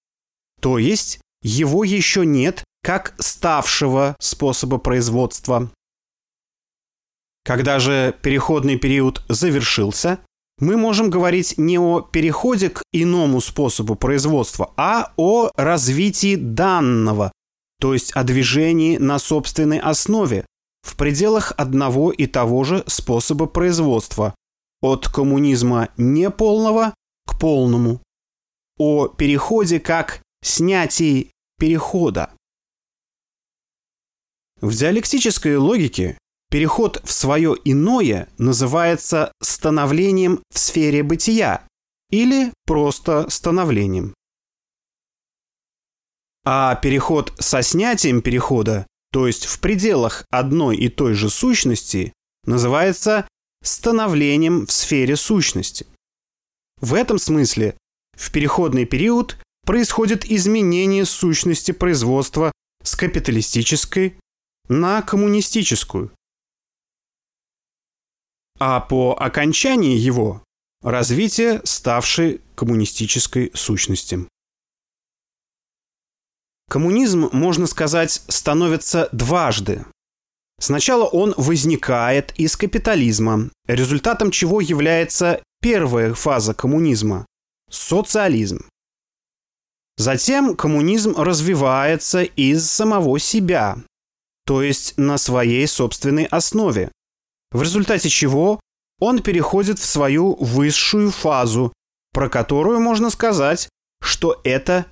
То 0.60 0.78
есть 0.78 1.20
его 1.44 1.84
еще 1.84 2.26
нет 2.26 2.64
как 2.82 3.14
ставшего 3.18 4.16
способа 4.18 4.78
производства. 4.78 5.70
Когда 7.44 7.78
же 7.78 8.18
переходный 8.22 8.76
период 8.76 9.22
завершился, 9.28 10.18
мы 10.58 10.76
можем 10.76 11.10
говорить 11.10 11.54
не 11.58 11.78
о 11.78 12.00
переходе 12.00 12.70
к 12.70 12.82
иному 12.92 13.40
способу 13.40 13.94
производства, 13.94 14.72
а 14.76 15.12
о 15.16 15.50
развитии 15.54 16.34
данного, 16.36 17.30
то 17.80 17.94
есть 17.94 18.12
о 18.12 18.24
движении 18.24 18.96
на 18.96 19.18
собственной 19.18 19.78
основе, 19.78 20.46
в 20.82 20.96
пределах 20.96 21.52
одного 21.56 22.10
и 22.10 22.26
того 22.26 22.64
же 22.64 22.84
способа 22.86 23.46
производства, 23.46 24.34
от 24.80 25.08
коммунизма 25.08 25.88
неполного 25.96 26.94
к 27.26 27.38
полному 27.38 28.00
о 28.78 29.08
переходе 29.08 29.80
как 29.80 30.20
снятии 30.42 31.30
перехода. 31.64 32.28
В 34.60 34.74
диалектической 34.74 35.56
логике 35.56 36.18
переход 36.50 37.00
в 37.02 37.10
свое 37.10 37.56
иное 37.64 38.28
называется 38.36 39.32
становлением 39.40 40.42
в 40.52 40.58
сфере 40.58 41.02
бытия 41.02 41.66
или 42.10 42.52
просто 42.66 43.30
становлением. 43.30 44.12
А 46.44 46.74
переход 46.74 47.32
со 47.38 47.62
снятием 47.62 48.20
перехода, 48.20 48.86
то 49.10 49.26
есть 49.26 49.46
в 49.46 49.58
пределах 49.60 50.26
одной 50.28 50.76
и 50.76 50.90
той 50.90 51.14
же 51.14 51.30
сущности, 51.30 52.12
называется 52.44 53.26
становлением 53.62 54.66
в 54.66 54.70
сфере 54.70 55.16
сущности. 55.16 55.86
В 56.82 56.92
этом 56.92 57.18
смысле 57.18 57.74
в 58.18 58.30
переходный 58.32 58.84
период 58.84 59.38
происходит 59.64 60.24
изменение 60.24 61.04
сущности 61.04 61.72
производства 61.72 62.52
с 62.82 62.96
капиталистической 62.96 64.16
на 64.68 65.02
коммунистическую. 65.02 66.12
А 68.58 68.80
по 68.80 69.16
окончании 69.18 69.96
его– 69.96 70.42
развитие 70.82 71.60
ставшей 71.64 72.40
коммунистической 72.54 73.50
сущности. 73.54 74.26
Коммунизм, 76.70 77.28
можно 77.32 77.66
сказать, 77.66 78.22
становится 78.28 79.08
дважды. 79.12 79.84
Сначала 80.60 81.04
он 81.04 81.34
возникает 81.36 82.32
из 82.38 82.56
капитализма, 82.56 83.50
результатом 83.66 84.30
чего 84.30 84.60
является 84.60 85.42
первая 85.60 86.14
фаза 86.14 86.54
коммунизма– 86.54 87.26
социализм. 87.70 88.64
Затем 89.96 90.56
коммунизм 90.56 91.14
развивается 91.16 92.22
из 92.22 92.68
самого 92.68 93.18
себя, 93.18 93.78
то 94.44 94.62
есть 94.62 94.98
на 94.98 95.18
своей 95.18 95.66
собственной 95.68 96.24
основе, 96.24 96.90
в 97.52 97.62
результате 97.62 98.08
чего 98.08 98.60
он 99.00 99.22
переходит 99.22 99.78
в 99.78 99.84
свою 99.84 100.34
высшую 100.36 101.10
фазу, 101.10 101.72
про 102.12 102.28
которую 102.28 102.80
можно 102.80 103.10
сказать, 103.10 103.68
что 104.02 104.40
это 104.44 104.86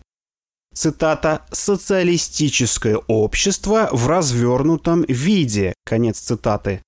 цитата, 0.72 1.46
«социалистическое 1.50 2.96
общество 3.08 3.88
в 3.92 4.06
развернутом 4.06 5.02
виде», 5.02 5.74
конец 5.84 6.18
цитаты. 6.18 6.82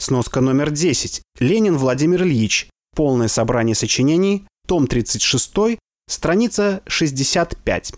Сноска 0.00 0.40
номер 0.40 0.70
10. 0.70 1.22
Ленин 1.38 1.76
Владимир 1.76 2.22
Ильич. 2.22 2.68
Полное 2.96 3.28
собрание 3.28 3.76
сочинений. 3.76 4.46
Том 4.66 4.86
36. 4.86 5.78
Страница 6.12 6.82
65. 6.88 7.94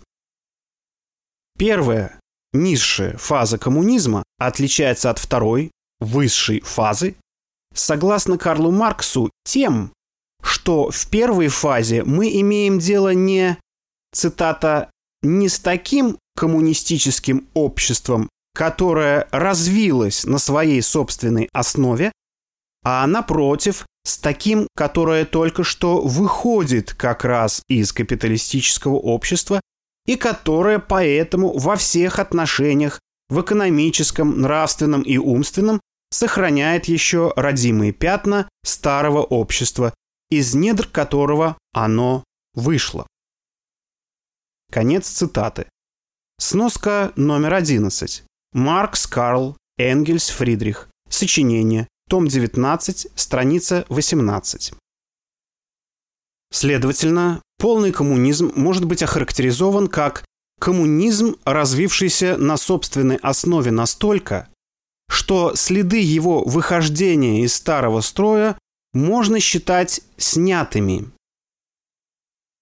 Первая, 1.59 2.17
низшая 2.53 3.17
фаза 3.17 3.57
коммунизма 3.57 4.23
отличается 4.37 5.09
от 5.09 5.19
второй, 5.19 5.71
высшей 5.99 6.61
фазы, 6.61 7.17
согласно 7.73 8.37
Карлу 8.37 8.71
Марксу, 8.71 9.29
тем, 9.43 9.91
что 10.41 10.91
в 10.91 11.07
первой 11.09 11.49
фазе 11.49 12.05
мы 12.05 12.29
имеем 12.39 12.79
дело 12.79 13.13
не 13.13 13.57
цитата, 14.13 14.89
«не 15.21 15.49
с 15.49 15.59
таким 15.59 16.17
коммунистическим 16.37 17.49
обществом, 17.53 18.29
которое 18.53 19.27
развилось 19.31 20.23
на 20.23 20.37
своей 20.37 20.81
собственной 20.81 21.49
основе, 21.51 22.13
а 22.81 23.05
напротив, 23.07 23.85
с 24.05 24.19
таким, 24.19 24.67
которое 24.75 25.25
только 25.25 25.63
что 25.63 26.01
выходит 26.01 26.93
как 26.93 27.25
раз 27.25 27.63
из 27.67 27.91
капиталистического 27.91 28.95
общества 28.95 29.59
и 30.05 30.15
которое 30.15 30.79
поэтому 30.79 31.57
во 31.57 31.75
всех 31.75 32.19
отношениях, 32.19 32.99
в 33.29 33.41
экономическом, 33.41 34.39
нравственном 34.39 35.01
и 35.01 35.17
умственном, 35.17 35.81
сохраняет 36.11 36.85
еще 36.85 37.33
родимые 37.35 37.91
пятна 37.91 38.47
старого 38.63 39.23
общества, 39.23 39.93
из 40.29 40.53
недр 40.53 40.87
которого 40.87 41.57
оно 41.73 42.23
вышло. 42.53 43.07
Конец 44.71 45.07
цитаты. 45.07 45.65
Сноска 46.39 47.11
номер 47.15 47.55
11. 47.55 48.23
Маркс 48.53 49.07
Карл 49.07 49.57
Энгельс 49.77 50.29
Фридрих. 50.29 50.89
Сочинение. 51.09 51.87
Том 52.07 52.27
19, 52.27 53.07
страница 53.15 53.85
18. 53.89 54.73
Следовательно, 56.51 57.41
полный 57.57 57.91
коммунизм 57.91 58.51
может 58.55 58.85
быть 58.85 59.01
охарактеризован 59.01 59.87
как 59.87 60.23
коммунизм, 60.59 61.37
развившийся 61.45 62.37
на 62.37 62.57
собственной 62.57 63.15
основе 63.15 63.71
настолько, 63.71 64.49
что 65.09 65.55
следы 65.55 65.97
его 65.97 66.43
выхождения 66.43 67.43
из 67.43 67.55
старого 67.55 68.01
строя 68.01 68.55
можно 68.93 69.39
считать 69.39 70.01
снятыми. 70.17 71.11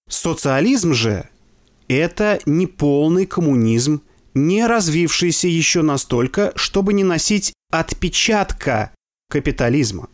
Социализм 0.08 0.94
же 0.94 1.28
это 1.88 2.40
не 2.46 2.66
полный 2.66 3.26
коммунизм, 3.26 4.00
не 4.32 4.66
развившийся 4.66 5.48
еще 5.48 5.82
настолько, 5.82 6.52
чтобы 6.56 6.94
не 6.94 7.04
носить 7.04 7.52
отпечатка 7.70 8.93
капитализма. 9.34 10.08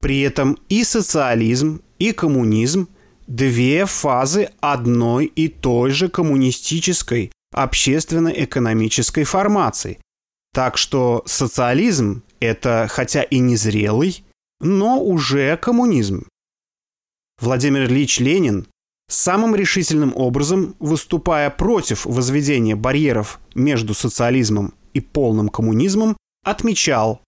При 0.00 0.22
этом 0.22 0.56
и 0.70 0.84
социализм, 0.84 1.82
и 1.98 2.12
коммунизм– 2.12 2.88
две 3.26 3.84
фазы 3.84 4.48
одной 4.60 5.26
и 5.26 5.48
той 5.48 5.90
же 5.90 6.08
коммунистической 6.08 7.30
общественно-экономической 7.52 9.24
формации. 9.24 9.98
Так 10.54 10.78
что 10.78 11.22
социализм– 11.26 12.22
это 12.40 12.86
хотя 12.88 13.22
и 13.22 13.38
незрелый, 13.38 14.24
но 14.60 14.98
уже 14.98 15.58
коммунизм. 15.58 16.26
Владимир 17.38 17.82
Ильич 17.82 18.18
Ленин 18.18 18.66
самым 19.08 19.54
решительным 19.54 20.12
образом 20.16 20.74
выступая 20.78 21.50
против 21.50 22.06
возведения 22.06 22.76
барьеров 22.76 23.40
между 23.54 23.92
социализмом 23.92 24.72
и 24.94 25.00
полным 25.00 25.50
коммунизмом, 25.50 26.16
отмечал, 26.44 27.20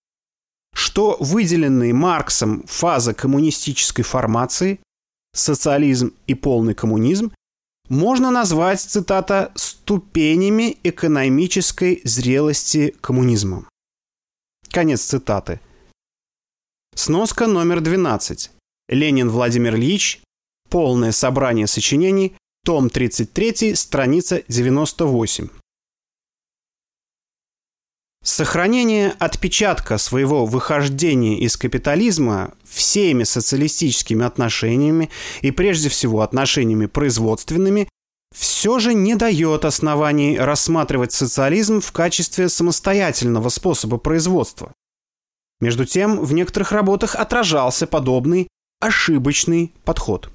что 0.74 1.16
выделенные 1.20 1.92
Марксом 1.92 2.64
фаза 2.66 3.14
коммунистической 3.14 4.04
формации, 4.04 4.80
социализм 5.34 6.14
и 6.26 6.34
полный 6.34 6.74
коммунизм, 6.74 7.32
можно 7.88 8.30
назвать, 8.30 8.80
цитата, 8.80 9.52
«ступенями 9.54 10.78
экономической 10.82 12.00
зрелости 12.04 12.94
коммунизма». 13.00 13.66
Конец 14.70 15.02
цитаты. 15.02 15.60
Сноска 16.94 17.46
номер 17.46 17.80
12. 17.80 18.50
Ленин 18.88 19.28
Владимир 19.30 19.74
Ильич, 19.74 20.22
Полное 20.72 21.12
собрание 21.12 21.66
сочинений, 21.66 22.34
том 22.64 22.88
33, 22.88 23.74
страница 23.74 24.42
98. 24.48 25.48
Сохранение 28.22 29.14
отпечатка 29.18 29.98
своего 29.98 30.46
выхождения 30.46 31.38
из 31.38 31.56
капитализма 31.56 32.54
всеми 32.64 33.24
социалистическими 33.24 34.24
отношениями 34.24 35.10
и 35.40 35.50
прежде 35.50 35.88
всего 35.88 36.20
отношениями 36.22 36.86
производственными 36.86 37.88
все 38.32 38.78
же 38.78 38.94
не 38.94 39.16
дает 39.16 39.64
оснований 39.64 40.38
рассматривать 40.38 41.12
социализм 41.12 41.80
в 41.80 41.90
качестве 41.90 42.48
самостоятельного 42.48 43.48
способа 43.48 43.98
производства. 43.98 44.72
Между 45.60 45.84
тем, 45.84 46.20
в 46.20 46.32
некоторых 46.32 46.70
работах 46.70 47.16
отражался 47.16 47.88
подобный 47.88 48.46
ошибочный 48.80 49.72
подход. 49.84 50.30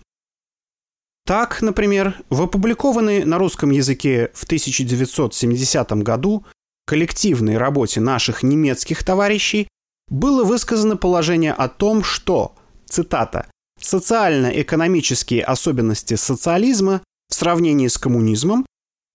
Так, 1.25 1.61
например, 1.61 2.15
в 2.29 2.41
опубликованной 2.41 3.25
на 3.25 3.37
русском 3.37 3.71
языке 3.71 4.29
в 4.33 4.43
1970 4.43 5.91
году 6.03 6.45
коллективной 6.87 7.57
работе 7.57 7.99
наших 7.99 8.43
немецких 8.43 9.03
товарищей 9.03 9.67
было 10.09 10.45
высказано 10.45 10.95
положение 10.95 11.51
о 11.51 11.67
том, 11.67 12.03
что, 12.03 12.55
цитата, 12.87 13.51
«социально-экономические 13.79 15.43
особенности 15.43 16.15
социализма 16.15 17.01
в 17.29 17.35
сравнении 17.35 17.89
с 17.89 17.97
коммунизмом 17.97 18.65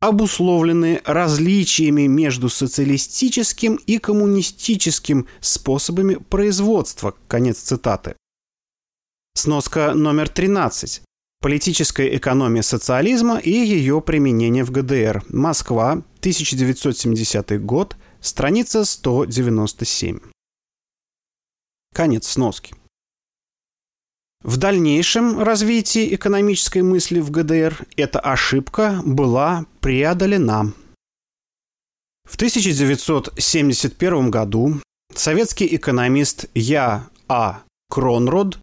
обусловлены 0.01 1.01
различиями 1.05 2.07
между 2.07 2.51
социалистическим 2.51 3.77
и 3.77 3.99
коммунистическим 3.99 5.27
способами 5.41 6.17
производства». 6.17 7.15
Конец 7.27 7.59
цитаты. 7.59 8.17
Сноска 9.35 9.95
номер 9.95 10.29
13. 10.29 11.01
Политическая 11.43 12.17
экономия 12.17 12.63
социализма 12.63 13.37
и 13.37 13.51
ее 13.51 14.01
применение 14.01 14.63
в 14.63 14.71
ГДР. 14.71 15.25
Москва, 15.29 15.91
1970 16.21 17.61
год, 17.65 17.97
страница 18.21 18.85
197. 18.85 20.21
Конец 21.93 22.29
сноски. 22.29 22.77
В 24.45 24.57
дальнейшем 24.57 25.41
развитии 25.41 26.15
экономической 26.15 26.83
мысли 26.83 27.19
в 27.19 27.33
ГДР 27.33 27.87
эта 27.97 28.21
ошибка 28.21 29.03
была 29.05 29.67
преодолена. 29.81 30.73
В 32.25 32.37
1971 32.37 34.31
году 34.31 34.81
советский 35.13 35.75
экономист 35.75 36.47
Я. 36.55 37.09
А. 37.27 37.65
Кронрод 37.91 38.59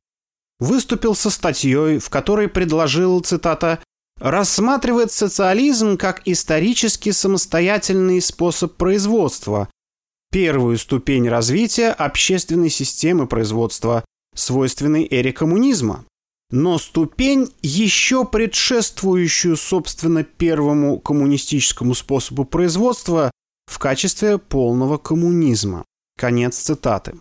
выступил 0.59 1.15
со 1.15 1.29
статьей, 1.29 1.99
в 1.99 2.09
которой 2.09 2.47
предложил, 2.47 3.19
цитата, 3.21 3.79
«рассматривать 4.19 5.11
социализм 5.11 5.97
как 5.97 6.21
исторически 6.25 7.11
самостоятельный 7.11 8.21
способ 8.21 8.75
производства, 8.75 9.69
первую 10.31 10.77
ступень 10.77 11.27
развития 11.29 11.89
общественной 11.89 12.69
системы 12.69 13.27
производства, 13.27 14.03
свойственной 14.35 15.07
эре 15.09 15.31
коммунизма, 15.31 16.05
но 16.51 16.77
ступень, 16.77 17.53
еще 17.61 18.25
предшествующую, 18.25 19.55
собственно, 19.55 20.23
первому 20.23 20.99
коммунистическому 20.99 21.93
способу 21.93 22.43
производства 22.43 23.31
в 23.67 23.79
качестве 23.79 24.37
полного 24.37 24.97
коммунизма». 24.97 25.85
Конец 26.17 26.57
цитаты. 26.57 27.13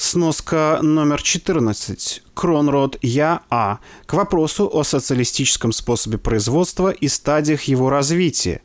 Сноска 0.00 0.78
номер 0.80 1.20
14. 1.20 2.22
Кронрод 2.32 2.96
Я 3.02 3.42
А. 3.50 3.80
К 4.06 4.12
вопросу 4.12 4.70
о 4.72 4.84
социалистическом 4.84 5.72
способе 5.72 6.18
производства 6.18 6.92
и 6.92 7.08
стадиях 7.08 7.64
его 7.64 7.90
развития. 7.90 8.62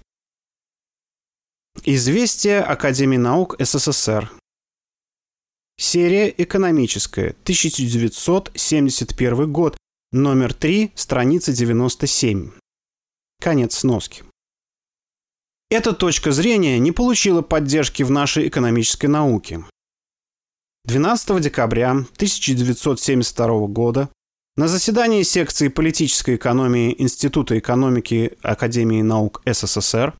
Известие 1.83 2.61
Академии 2.61 3.17
наук 3.17 3.55
СССР. 3.57 4.31
Серия 5.75 6.31
экономическая. 6.37 7.29
1971 7.29 9.51
год. 9.51 9.75
Номер 10.11 10.53
3, 10.53 10.91
страница 10.93 11.51
97. 11.51 12.51
Конец 13.41 13.77
сноски. 13.77 14.23
Эта 15.71 15.93
точка 15.93 16.31
зрения 16.31 16.77
не 16.77 16.91
получила 16.91 17.41
поддержки 17.41 18.03
в 18.03 18.11
нашей 18.11 18.47
экономической 18.47 19.07
науке. 19.07 19.65
12 20.85 21.39
декабря 21.39 21.91
1972 21.91 23.67
года 23.67 24.09
на 24.57 24.67
заседании 24.67 25.23
секции 25.23 25.69
политической 25.69 26.35
экономии 26.35 26.93
Института 27.01 27.57
экономики 27.57 28.33
Академии 28.41 29.01
наук 29.01 29.41
СССР 29.45 30.13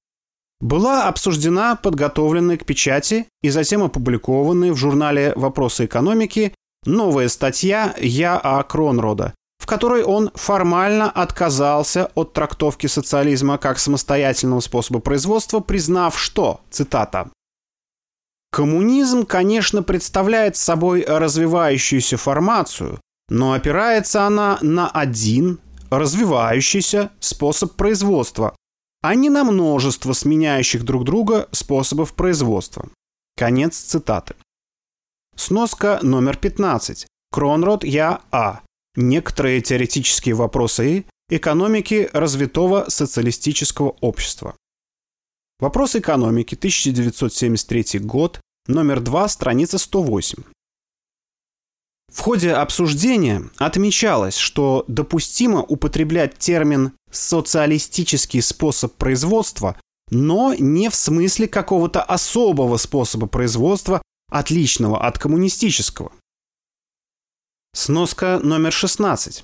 была 0.62 1.10
обсуждена 1.10 1.76
подготовленная 1.76 2.56
к 2.56 2.66
печати 2.66 3.28
и 3.42 3.50
затем 3.50 3.84
опубликованная 3.84 4.72
в 4.72 4.78
журнале 4.78 5.34
«Вопросы 5.36 5.84
экономики» 5.84 6.56
новая 6.86 7.28
статья 7.28 7.94
Я. 8.00 8.40
А. 8.42 8.64
Кронрода, 8.64 9.34
в 9.60 9.66
которой 9.66 10.04
он 10.04 10.32
формально 10.34 11.12
отказался 11.12 12.10
от 12.16 12.32
трактовки 12.32 12.88
социализма 12.88 13.58
как 13.58 13.80
самостоятельного 13.80 14.62
способа 14.62 15.02
производства, 15.02 15.60
признав, 15.60 16.18
что, 16.18 16.62
цитата, 16.72 17.30
Коммунизм, 18.54 19.26
конечно, 19.26 19.82
представляет 19.82 20.56
собой 20.56 21.04
развивающуюся 21.04 22.18
формацию, 22.18 23.00
но 23.28 23.54
опирается 23.54 24.28
она 24.28 24.60
на 24.62 24.88
один 24.92 25.60
развивающийся 25.90 27.10
способ 27.20 27.74
производства, 27.74 28.56
а 29.02 29.16
не 29.16 29.32
на 29.32 29.44
множество 29.44 30.14
сменяющих 30.14 30.84
друг 30.84 31.04
друга 31.04 31.50
способов 31.52 32.14
производства. 32.14 32.90
Конец 33.36 33.76
цитаты. 33.76 34.36
Сноска 35.36 35.98
номер 36.04 36.38
15. 36.38 37.08
Кронрод 37.32 37.84
Я 37.84 38.22
А. 38.32 38.62
Некоторые 38.96 39.62
теоретические 39.62 40.36
вопросы 40.36 41.06
экономики 41.28 42.08
развитого 42.14 42.86
социалистического 42.88 43.96
общества. 44.00 44.54
Вопрос 45.60 45.96
экономики, 45.96 46.56
1973 46.56 48.00
год, 48.02 48.42
номер 48.68 49.02
2, 49.02 49.28
страница 49.28 49.78
108. 49.78 50.44
В 52.12 52.20
ходе 52.20 52.54
обсуждения 52.54 53.50
отмечалось, 53.58 54.38
что 54.38 54.86
допустимо 54.88 55.62
употреблять 55.62 56.38
термин 56.38 56.94
«социалистический 57.12 58.42
способ 58.42 58.94
производства», 58.94 59.76
но 60.12 60.54
не 60.54 60.90
в 60.90 60.96
смысле 60.96 61.48
какого-то 61.48 62.04
особого 62.04 62.78
способа 62.78 63.26
производства, 63.28 64.02
отличного 64.30 65.06
от 65.06 65.18
коммунистического. 65.18 66.12
Сноска 67.76 68.40
номер 68.44 68.72
16. 68.72 69.44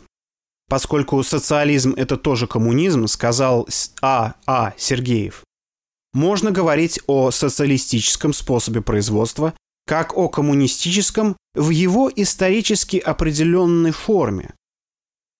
Поскольку 0.70 1.24
социализм– 1.24 1.96
это 1.98 2.16
тоже 2.16 2.46
коммунизм, 2.46 3.08
сказал 3.08 3.68
А. 4.02 4.36
А. 4.46 4.74
Сергеев, 4.78 5.44
можно 6.14 6.52
говорить 6.52 7.00
о 7.08 7.32
социалистическом 7.32 8.34
способе 8.34 8.82
производства 8.82 9.54
как 9.86 10.16
о 10.18 10.30
коммунистическом 10.30 11.36
в 11.56 11.72
его 11.72 12.12
исторически 12.16 12.98
определенной 12.98 13.92
форме. 13.92 14.54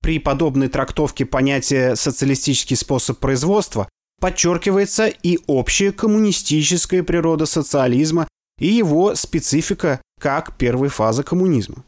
При 0.02 0.18
подобной 0.18 0.70
трактовке 0.70 1.26
понятия 1.26 1.96
«социалистический 1.96 2.76
способ 2.76 3.20
производства» 3.20 3.88
подчеркивается 4.20 5.08
и 5.08 5.40
общая 5.48 5.92
коммунистическая 5.92 7.04
природа 7.04 7.46
социализма 7.46 8.28
и 8.60 8.68
его 8.68 9.16
специфика 9.16 10.02
как 10.20 10.58
первой 10.58 10.90
фазы 10.90 11.24
коммунизма. 11.24 11.86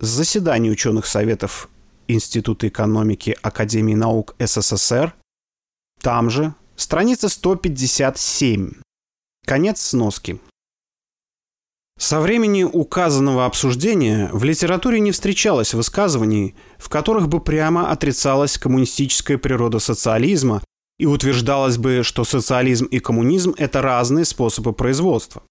С 0.00 0.08
заседания 0.08 0.70
ученых 0.70 1.06
советов 1.06 1.68
Института 2.08 2.66
экономики 2.68 3.36
Академии 3.42 3.94
наук 3.94 4.34
СССР 4.38 5.14
там 6.00 6.30
же 6.30 6.54
Страница 6.82 7.28
157. 7.28 8.72
Конец 9.46 9.80
сноски. 9.80 10.40
Со 11.96 12.20
времени 12.20 12.64
указанного 12.64 13.46
обсуждения 13.46 14.28
в 14.32 14.42
литературе 14.42 14.98
не 14.98 15.12
встречалось 15.12 15.74
высказываний, 15.74 16.56
в 16.78 16.88
которых 16.88 17.28
бы 17.28 17.38
прямо 17.38 17.92
отрицалась 17.92 18.58
коммунистическая 18.58 19.38
природа 19.38 19.78
социализма 19.78 20.64
и 20.98 21.06
утверждалось 21.06 21.78
бы, 21.78 22.02
что 22.02 22.24
социализм 22.24 22.86
и 22.86 22.98
коммунизм– 22.98 23.54
это 23.58 23.80
разные 23.80 24.24
способы 24.24 24.72
производства. 24.72 25.44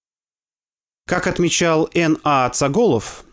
Как 1.07 1.27
отмечал 1.27 1.89
Н. 1.93 2.17
А. 2.25 2.49
Цаголов, 2.49 3.23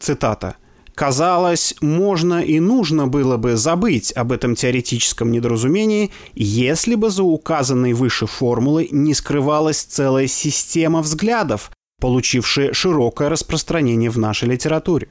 цитата– 0.00 0.56
Казалось, 0.96 1.74
можно 1.82 2.42
и 2.42 2.58
нужно 2.58 3.06
было 3.06 3.36
бы 3.36 3.56
забыть 3.56 4.12
об 4.12 4.32
этом 4.32 4.54
теоретическом 4.54 5.30
недоразумении, 5.30 6.10
если 6.32 6.94
бы 6.94 7.10
за 7.10 7.22
указанной 7.22 7.92
выше 7.92 8.26
формулой 8.26 8.88
не 8.90 9.12
скрывалась 9.12 9.82
целая 9.82 10.26
система 10.26 11.02
взглядов, 11.02 11.70
получившая 12.00 12.72
широкое 12.72 13.28
распространение 13.28 14.08
в 14.08 14.18
нашей 14.18 14.48
литературе. 14.48 15.10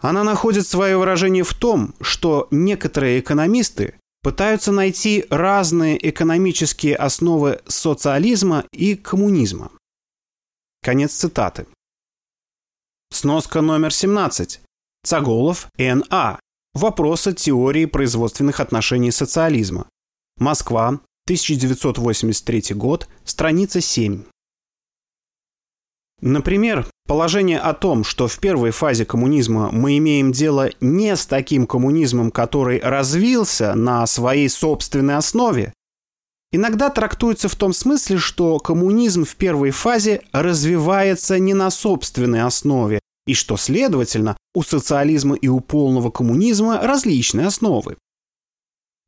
Она 0.00 0.24
находит 0.24 0.66
свое 0.66 0.96
выражение 0.96 1.44
в 1.44 1.52
том, 1.52 1.94
что 2.00 2.48
некоторые 2.50 3.20
экономисты 3.20 3.96
пытаются 4.22 4.72
найти 4.72 5.26
разные 5.28 5.98
экономические 6.08 6.96
основы 6.96 7.60
социализма 7.66 8.64
и 8.72 8.94
коммунизма. 8.94 9.70
Конец 10.82 11.12
цитаты. 11.12 11.66
Сноска 13.12 13.60
номер 13.60 13.92
17. 13.92 14.62
Цаголов, 15.04 15.68
Н.А. 15.76 16.40
Вопросы 16.72 17.34
теории 17.34 17.84
производственных 17.84 18.58
отношений 18.58 19.10
социализма. 19.10 19.86
Москва, 20.38 20.88
1983 21.26 22.74
год, 22.74 23.06
страница 23.24 23.82
7. 23.82 24.22
Например, 26.22 26.86
положение 27.06 27.58
о 27.58 27.74
том, 27.74 28.02
что 28.02 28.28
в 28.28 28.38
первой 28.38 28.70
фазе 28.70 29.04
коммунизма 29.04 29.70
мы 29.70 29.98
имеем 29.98 30.32
дело 30.32 30.70
не 30.80 31.14
с 31.14 31.26
таким 31.26 31.66
коммунизмом, 31.66 32.30
который 32.30 32.80
развился 32.80 33.74
на 33.74 34.06
своей 34.06 34.48
собственной 34.48 35.16
основе, 35.16 35.74
иногда 36.50 36.88
трактуется 36.88 37.50
в 37.50 37.56
том 37.56 37.74
смысле, 37.74 38.16
что 38.16 38.58
коммунизм 38.58 39.26
в 39.26 39.36
первой 39.36 39.70
фазе 39.70 40.22
развивается 40.32 41.38
не 41.38 41.52
на 41.52 41.70
собственной 41.70 42.40
основе, 42.40 43.01
и 43.26 43.34
что, 43.34 43.56
следовательно, 43.56 44.36
у 44.54 44.62
социализма 44.62 45.36
и 45.36 45.48
у 45.48 45.60
полного 45.60 46.10
коммунизма 46.10 46.80
различные 46.82 47.46
основы. 47.46 47.96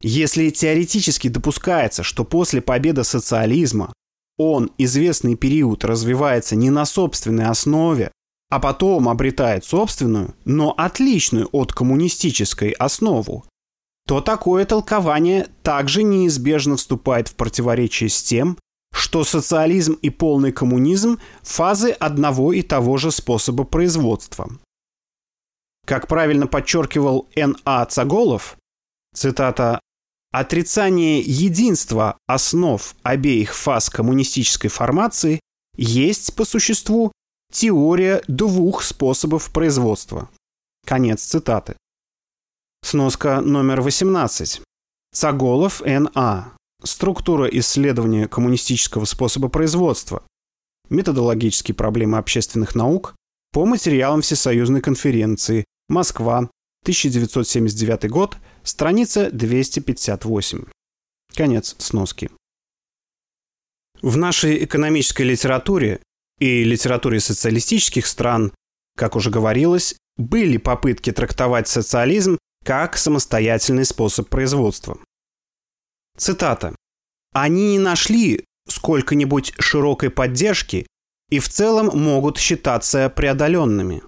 Если 0.00 0.50
теоретически 0.50 1.29
допускается, 1.29 2.03
что 2.03 2.24
после 2.24 2.61
победы 2.61 3.05
социализма 3.05 3.92
он 4.37 4.70
известный 4.79 5.37
период 5.37 5.85
развивается 5.85 6.57
не 6.57 6.70
на 6.70 6.85
собственной 6.85 7.46
основе, 7.46 8.11
а 8.50 8.61
потом 8.61 9.09
обретает 9.09 9.64
собственную, 9.64 10.35
но 10.44 10.74
отличную 10.77 11.48
от 11.53 11.72
коммунистической 11.72 12.70
основу, 12.70 13.44
то 14.07 14.20
такое 14.20 14.66
толкование 14.66 15.48
также 15.62 16.03
неизбежно 16.03 16.77
вступает 16.77 17.29
в 17.29 17.35
противоречие 17.35 18.11
с 18.11 18.22
тем, 18.22 18.59
что 18.94 19.24
социализм 19.24 19.94
и 19.94 20.09
полный 20.09 20.52
коммунизм– 20.52 21.18
фазы 21.42 21.90
одного 21.90 22.52
и 22.52 22.62
того 22.62 22.96
же 22.96 23.11
способа 23.11 23.64
производства. 23.64 24.48
Как 25.85 26.07
правильно 26.07 26.46
подчеркивал 26.46 27.28
Н.А. 27.35 27.85
Цаголов, 27.87 28.57
цитата, 29.12 29.80
отрицание 30.30 31.20
единства 31.20 32.16
основ 32.28 32.94
обеих 33.02 33.54
фаз 33.54 33.90
коммунистической 33.90 34.70
формации 34.70 35.40
есть 35.76 36.37
по 36.37 36.44
существу 36.44 37.12
теория 37.52 38.22
двух 38.28 38.83
способов 38.83 39.52
производства. 39.52 40.30
Конец 40.87 41.22
цитаты. 41.24 41.76
Сноска 42.83 43.40
номер 43.40 43.80
18. 43.80 44.62
Цаголов 45.12 45.83
Н.А. 45.83 46.52
Структура 46.85 47.47
исследования 47.47 48.29
коммунистического 48.29 49.07
способа 49.07 49.49
производства. 49.49 50.23
Методологические 50.90 51.75
проблемы 51.75 52.18
общественных 52.18 52.75
наук 52.75 53.14
по 53.53 53.64
материалам 53.64 54.20
Всесоюзной 54.20 54.83
конференции. 54.83 55.64
Москва. 55.88 56.51
1979 56.83 58.11
год. 58.11 58.37
Страница 58.62 59.31
258. 59.31 60.64
Конец 61.35 61.75
сноски. 61.79 62.31
В 64.03 64.18
нашей 64.18 64.62
экономической 64.64 65.23
литературе 65.23 66.03
и 66.38 66.64
литературе 66.64 67.20
социалистических 67.20 68.07
стран, 68.07 68.53
как 68.94 69.16
уже 69.16 69.31
говорилось, 69.31 69.97
были 70.18 70.59
попытки 70.59 71.12
трактовать 71.12 71.66
социализм 71.66 72.37
как 72.62 72.99
самостоятельный 72.99 73.87
способ 73.87 74.29
производства. 74.29 74.99
Цитата. 76.16 76.73
«Они 77.35 77.73
не 77.73 77.79
нашли 77.79 78.47
сколько-нибудь 78.66 79.53
широкой 79.59 80.09
поддержки 80.09 80.87
и 81.31 81.38
в 81.38 81.49
целом 81.49 81.90
могут 81.99 82.38
считаться 82.38 83.11
преодоленными. 83.11 84.03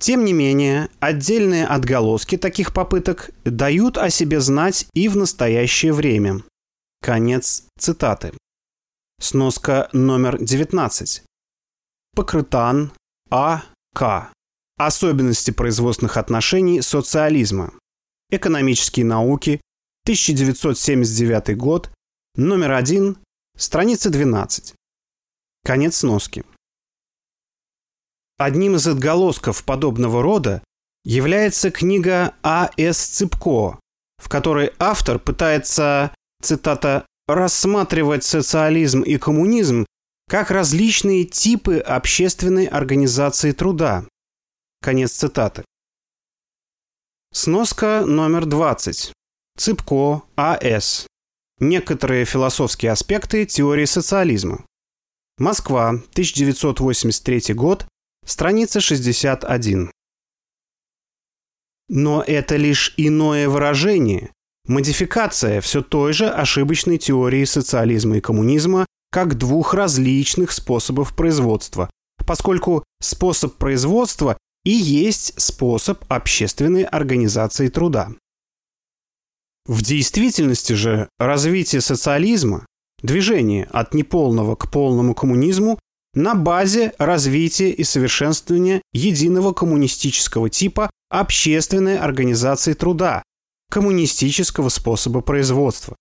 Тем 0.00 0.24
не 0.24 0.32
менее, 0.32 0.88
отдельные 0.98 1.66
отголоски 1.66 2.36
таких 2.36 2.74
попыток 2.74 3.30
дают 3.44 3.98
о 3.98 4.10
себе 4.10 4.40
знать 4.40 4.86
и 4.94 5.08
в 5.08 5.16
настоящее 5.16 5.92
время. 5.92 6.42
Конец 7.00 7.64
цитаты. 7.78 8.32
Сноска 9.20 9.88
номер 9.92 10.42
19. 10.42 11.22
Покрытан 12.16 12.92
А. 13.30 13.62
К. 13.94 14.32
Особенности 14.76 15.52
производственных 15.52 16.16
отношений 16.16 16.82
социализма. 16.82 17.72
Экономические 18.30 19.06
науки. 19.06 19.60
1979 20.04 21.56
год. 21.56 21.90
Номер 22.34 22.72
1. 22.72 23.18
Страница 23.58 24.08
12. 24.08 24.74
Конец 25.66 25.96
сноски. 25.96 26.46
Одним 28.38 28.76
из 28.76 28.86
отголосков 28.86 29.62
подобного 29.66 30.22
рода 30.22 30.64
является 31.04 31.70
книга 31.70 32.34
А.С. 32.42 32.96
Цыпко, 32.96 33.78
в 34.16 34.28
которой 34.30 34.72
автор 34.78 35.18
пытается, 35.18 36.14
цитата, 36.40 37.04
«рассматривать 37.28 38.24
социализм 38.24 39.02
и 39.02 39.18
коммунизм 39.18 39.84
как 40.26 40.50
различные 40.50 41.24
типы 41.24 41.80
общественной 41.80 42.64
организации 42.64 43.52
труда». 43.52 44.06
Конец 44.80 45.12
цитаты. 45.12 45.66
Сноска 47.30 48.06
номер 48.06 48.46
20. 48.46 49.12
Цыпко 49.58 50.22
А.С. 50.34 51.06
Некоторые 51.62 52.24
философские 52.24 52.90
аспекты 52.90 53.46
теории 53.46 53.84
социализма. 53.84 54.66
Москва, 55.38 55.90
1983 55.90 57.54
год, 57.54 57.86
страница 58.26 58.80
61. 58.80 59.88
Но 61.88 62.24
это 62.26 62.56
лишь 62.56 62.94
иное 62.96 63.48
выражение, 63.48 64.32
модификация 64.66 65.60
все 65.60 65.82
той 65.82 66.12
же 66.12 66.28
ошибочной 66.28 66.98
теории 66.98 67.44
социализма 67.44 68.16
и 68.16 68.20
коммунизма 68.20 68.84
как 69.12 69.38
двух 69.38 69.72
различных 69.72 70.50
способов 70.50 71.14
производства, 71.14 71.88
поскольку 72.26 72.82
способ 73.00 73.54
производства 73.54 74.36
и 74.64 74.72
есть 74.72 75.40
способ 75.40 76.02
общественной 76.08 76.82
организации 76.82 77.68
труда. 77.68 78.10
В 79.66 79.82
действительности 79.82 80.72
же 80.72 81.08
развитие 81.18 81.80
социализма, 81.80 82.66
движение 83.00 83.64
от 83.70 83.94
неполного 83.94 84.56
к 84.56 84.70
полному 84.70 85.14
коммунизму 85.14 85.78
на 86.14 86.34
базе 86.34 86.92
развития 86.98 87.70
и 87.70 87.84
совершенствования 87.84 88.82
единого 88.92 89.52
коммунистического 89.52 90.50
типа 90.50 90.90
общественной 91.10 91.98
организации 91.98 92.74
труда, 92.74 93.22
коммунистического 93.70 94.68
способа 94.68 95.20
производства. 95.20 95.96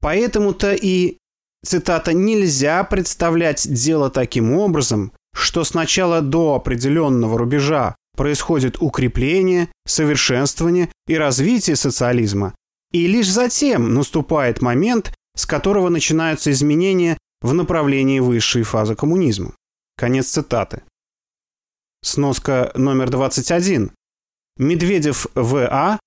Поэтому-то 0.00 0.72
и, 0.74 1.18
цитата, 1.64 2.12
«нельзя 2.12 2.84
представлять 2.84 3.66
дело 3.68 4.08
таким 4.08 4.52
образом, 4.52 5.12
что 5.34 5.64
сначала 5.64 6.22
до 6.22 6.54
определенного 6.54 7.38
рубежа 7.38 7.96
происходит 8.16 8.76
укрепление, 8.80 9.68
совершенствование 9.86 10.90
и 11.06 11.16
развитие 11.16 11.76
социализма, 11.76 12.54
и 12.92 13.06
лишь 13.06 13.30
затем 13.30 13.94
наступает 13.94 14.62
момент, 14.62 15.12
с 15.36 15.46
которого 15.46 15.88
начинаются 15.88 16.50
изменения 16.50 17.18
в 17.42 17.52
направлении 17.52 18.20
высшей 18.20 18.62
фазы 18.62 18.94
коммунизма. 18.94 19.54
Конец 19.96 20.28
цитаты. 20.28 20.82
Сноска 22.02 22.72
номер 22.74 23.10
21. 23.10 23.92
Медведев 24.58 25.26
В.А. 25.34 25.98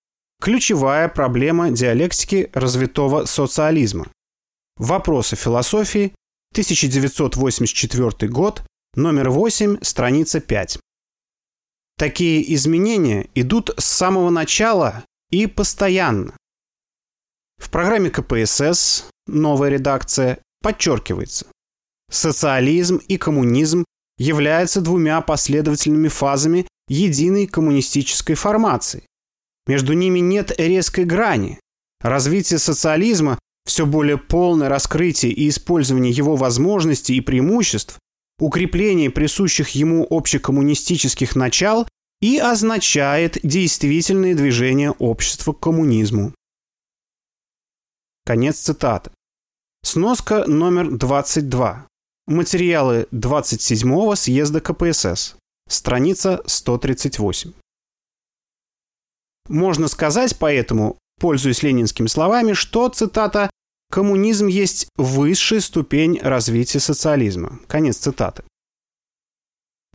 Ключевая 0.42 1.10
проблема 1.10 1.72
диалектики 1.72 2.50
развитого 2.54 3.26
социализма. 3.26 4.08
Вопросы 4.78 5.36
философии. 5.36 6.14
1984 6.54 8.32
год. 8.32 8.64
Номер 8.96 9.30
8. 9.30 9.80
Страница 9.82 10.40
5. 10.40 10.80
Такие 12.00 12.54
изменения 12.56 13.28
идут 13.36 13.72
с 13.78 13.84
самого 13.84 14.30
начала 14.30 15.04
и 15.32 15.48
постоянно. 15.48 16.34
В 17.58 17.70
программе 17.70 18.10
КПСС, 18.10 19.10
новая 19.28 19.70
редакция, 19.70 20.40
подчеркивается. 20.62 21.48
Социализм 22.10 23.02
и 23.10 23.18
коммунизм 23.18 23.84
являются 24.18 24.80
двумя 24.80 25.20
последовательными 25.20 26.08
фазами 26.08 26.66
единой 26.88 27.48
коммунистической 27.48 28.36
формации. 28.36 29.04
Между 29.68 29.92
ними 29.92 30.20
нет 30.20 30.58
резкой 30.58 31.04
грани. 31.04 31.60
Развитие 32.00 32.60
социализма, 32.60 33.38
все 33.66 33.86
более 33.86 34.18
полное 34.18 34.70
раскрытие 34.70 35.34
и 35.34 35.50
использование 35.50 36.14
его 36.14 36.38
возможностей 36.38 37.18
и 37.18 37.22
преимуществ 37.22 38.00
укрепление 38.40 39.10
присущих 39.10 39.70
ему 39.70 40.08
общекоммунистических 40.10 41.36
начал 41.36 41.88
и 42.22 42.38
означает 42.38 43.38
действительное 43.44 44.36
движение 44.36 44.92
общества 44.92 45.54
к 45.54 45.60
коммунизму. 45.60 46.34
Конец 48.26 48.60
цитаты. 48.60 49.12
Сноска 49.84 50.46
номер 50.46 50.92
22. 50.92 51.88
Материалы 52.28 53.08
27-го 53.12 54.16
съезда 54.16 54.62
КПСС. 54.62 55.36
Страница 55.68 56.44
138. 56.46 57.54
Можно 59.48 59.88
сказать 59.88 60.38
поэтому, 60.38 60.98
пользуясь 61.20 61.64
ленинскими 61.64 62.08
словами, 62.08 62.54
что, 62.54 62.90
цитата, 62.90 63.50
Коммунизм 63.92 64.46
есть 64.46 64.88
высшая 64.98 65.62
ступень 65.62 66.20
развития 66.22 66.80
социализма. 66.80 67.60
Конец 67.68 67.98
цитаты. 67.98 68.44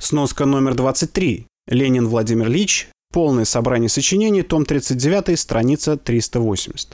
Сноска 0.01 0.47
номер 0.47 0.75
23. 0.75 1.47
Ленин 1.69 2.09
Владимир 2.09 2.49
Ильич. 2.49 2.89
Полное 3.13 3.45
собрание 3.45 3.89
сочинений. 3.89 4.43
Том 4.43 4.65
39. 4.65 5.39
Страница 5.39 5.97
380. 5.97 6.93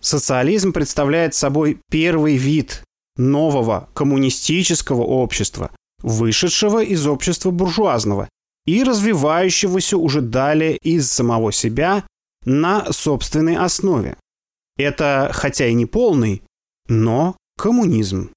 Социализм 0.00 0.72
представляет 0.72 1.34
собой 1.34 1.78
первый 1.90 2.36
вид 2.36 2.82
нового 3.18 3.90
коммунистического 3.92 5.02
общества, 5.02 5.72
вышедшего 6.02 6.82
из 6.82 7.06
общества 7.06 7.50
буржуазного 7.50 8.30
и 8.64 8.82
развивающегося 8.82 9.98
уже 9.98 10.22
далее 10.22 10.78
из 10.78 11.12
самого 11.12 11.52
себя 11.52 12.06
на 12.46 12.90
собственной 12.92 13.56
основе. 13.56 14.16
Это, 14.76 15.30
хотя 15.32 15.66
и 15.66 15.74
не 15.74 15.86
полный, 15.86 16.42
но 16.88 17.36
коммунизм. 17.56 18.32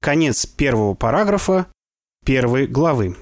Конец 0.00 0.46
первого 0.46 0.94
параграфа 0.94 1.66
первой 2.24 2.66
главы. 2.66 3.16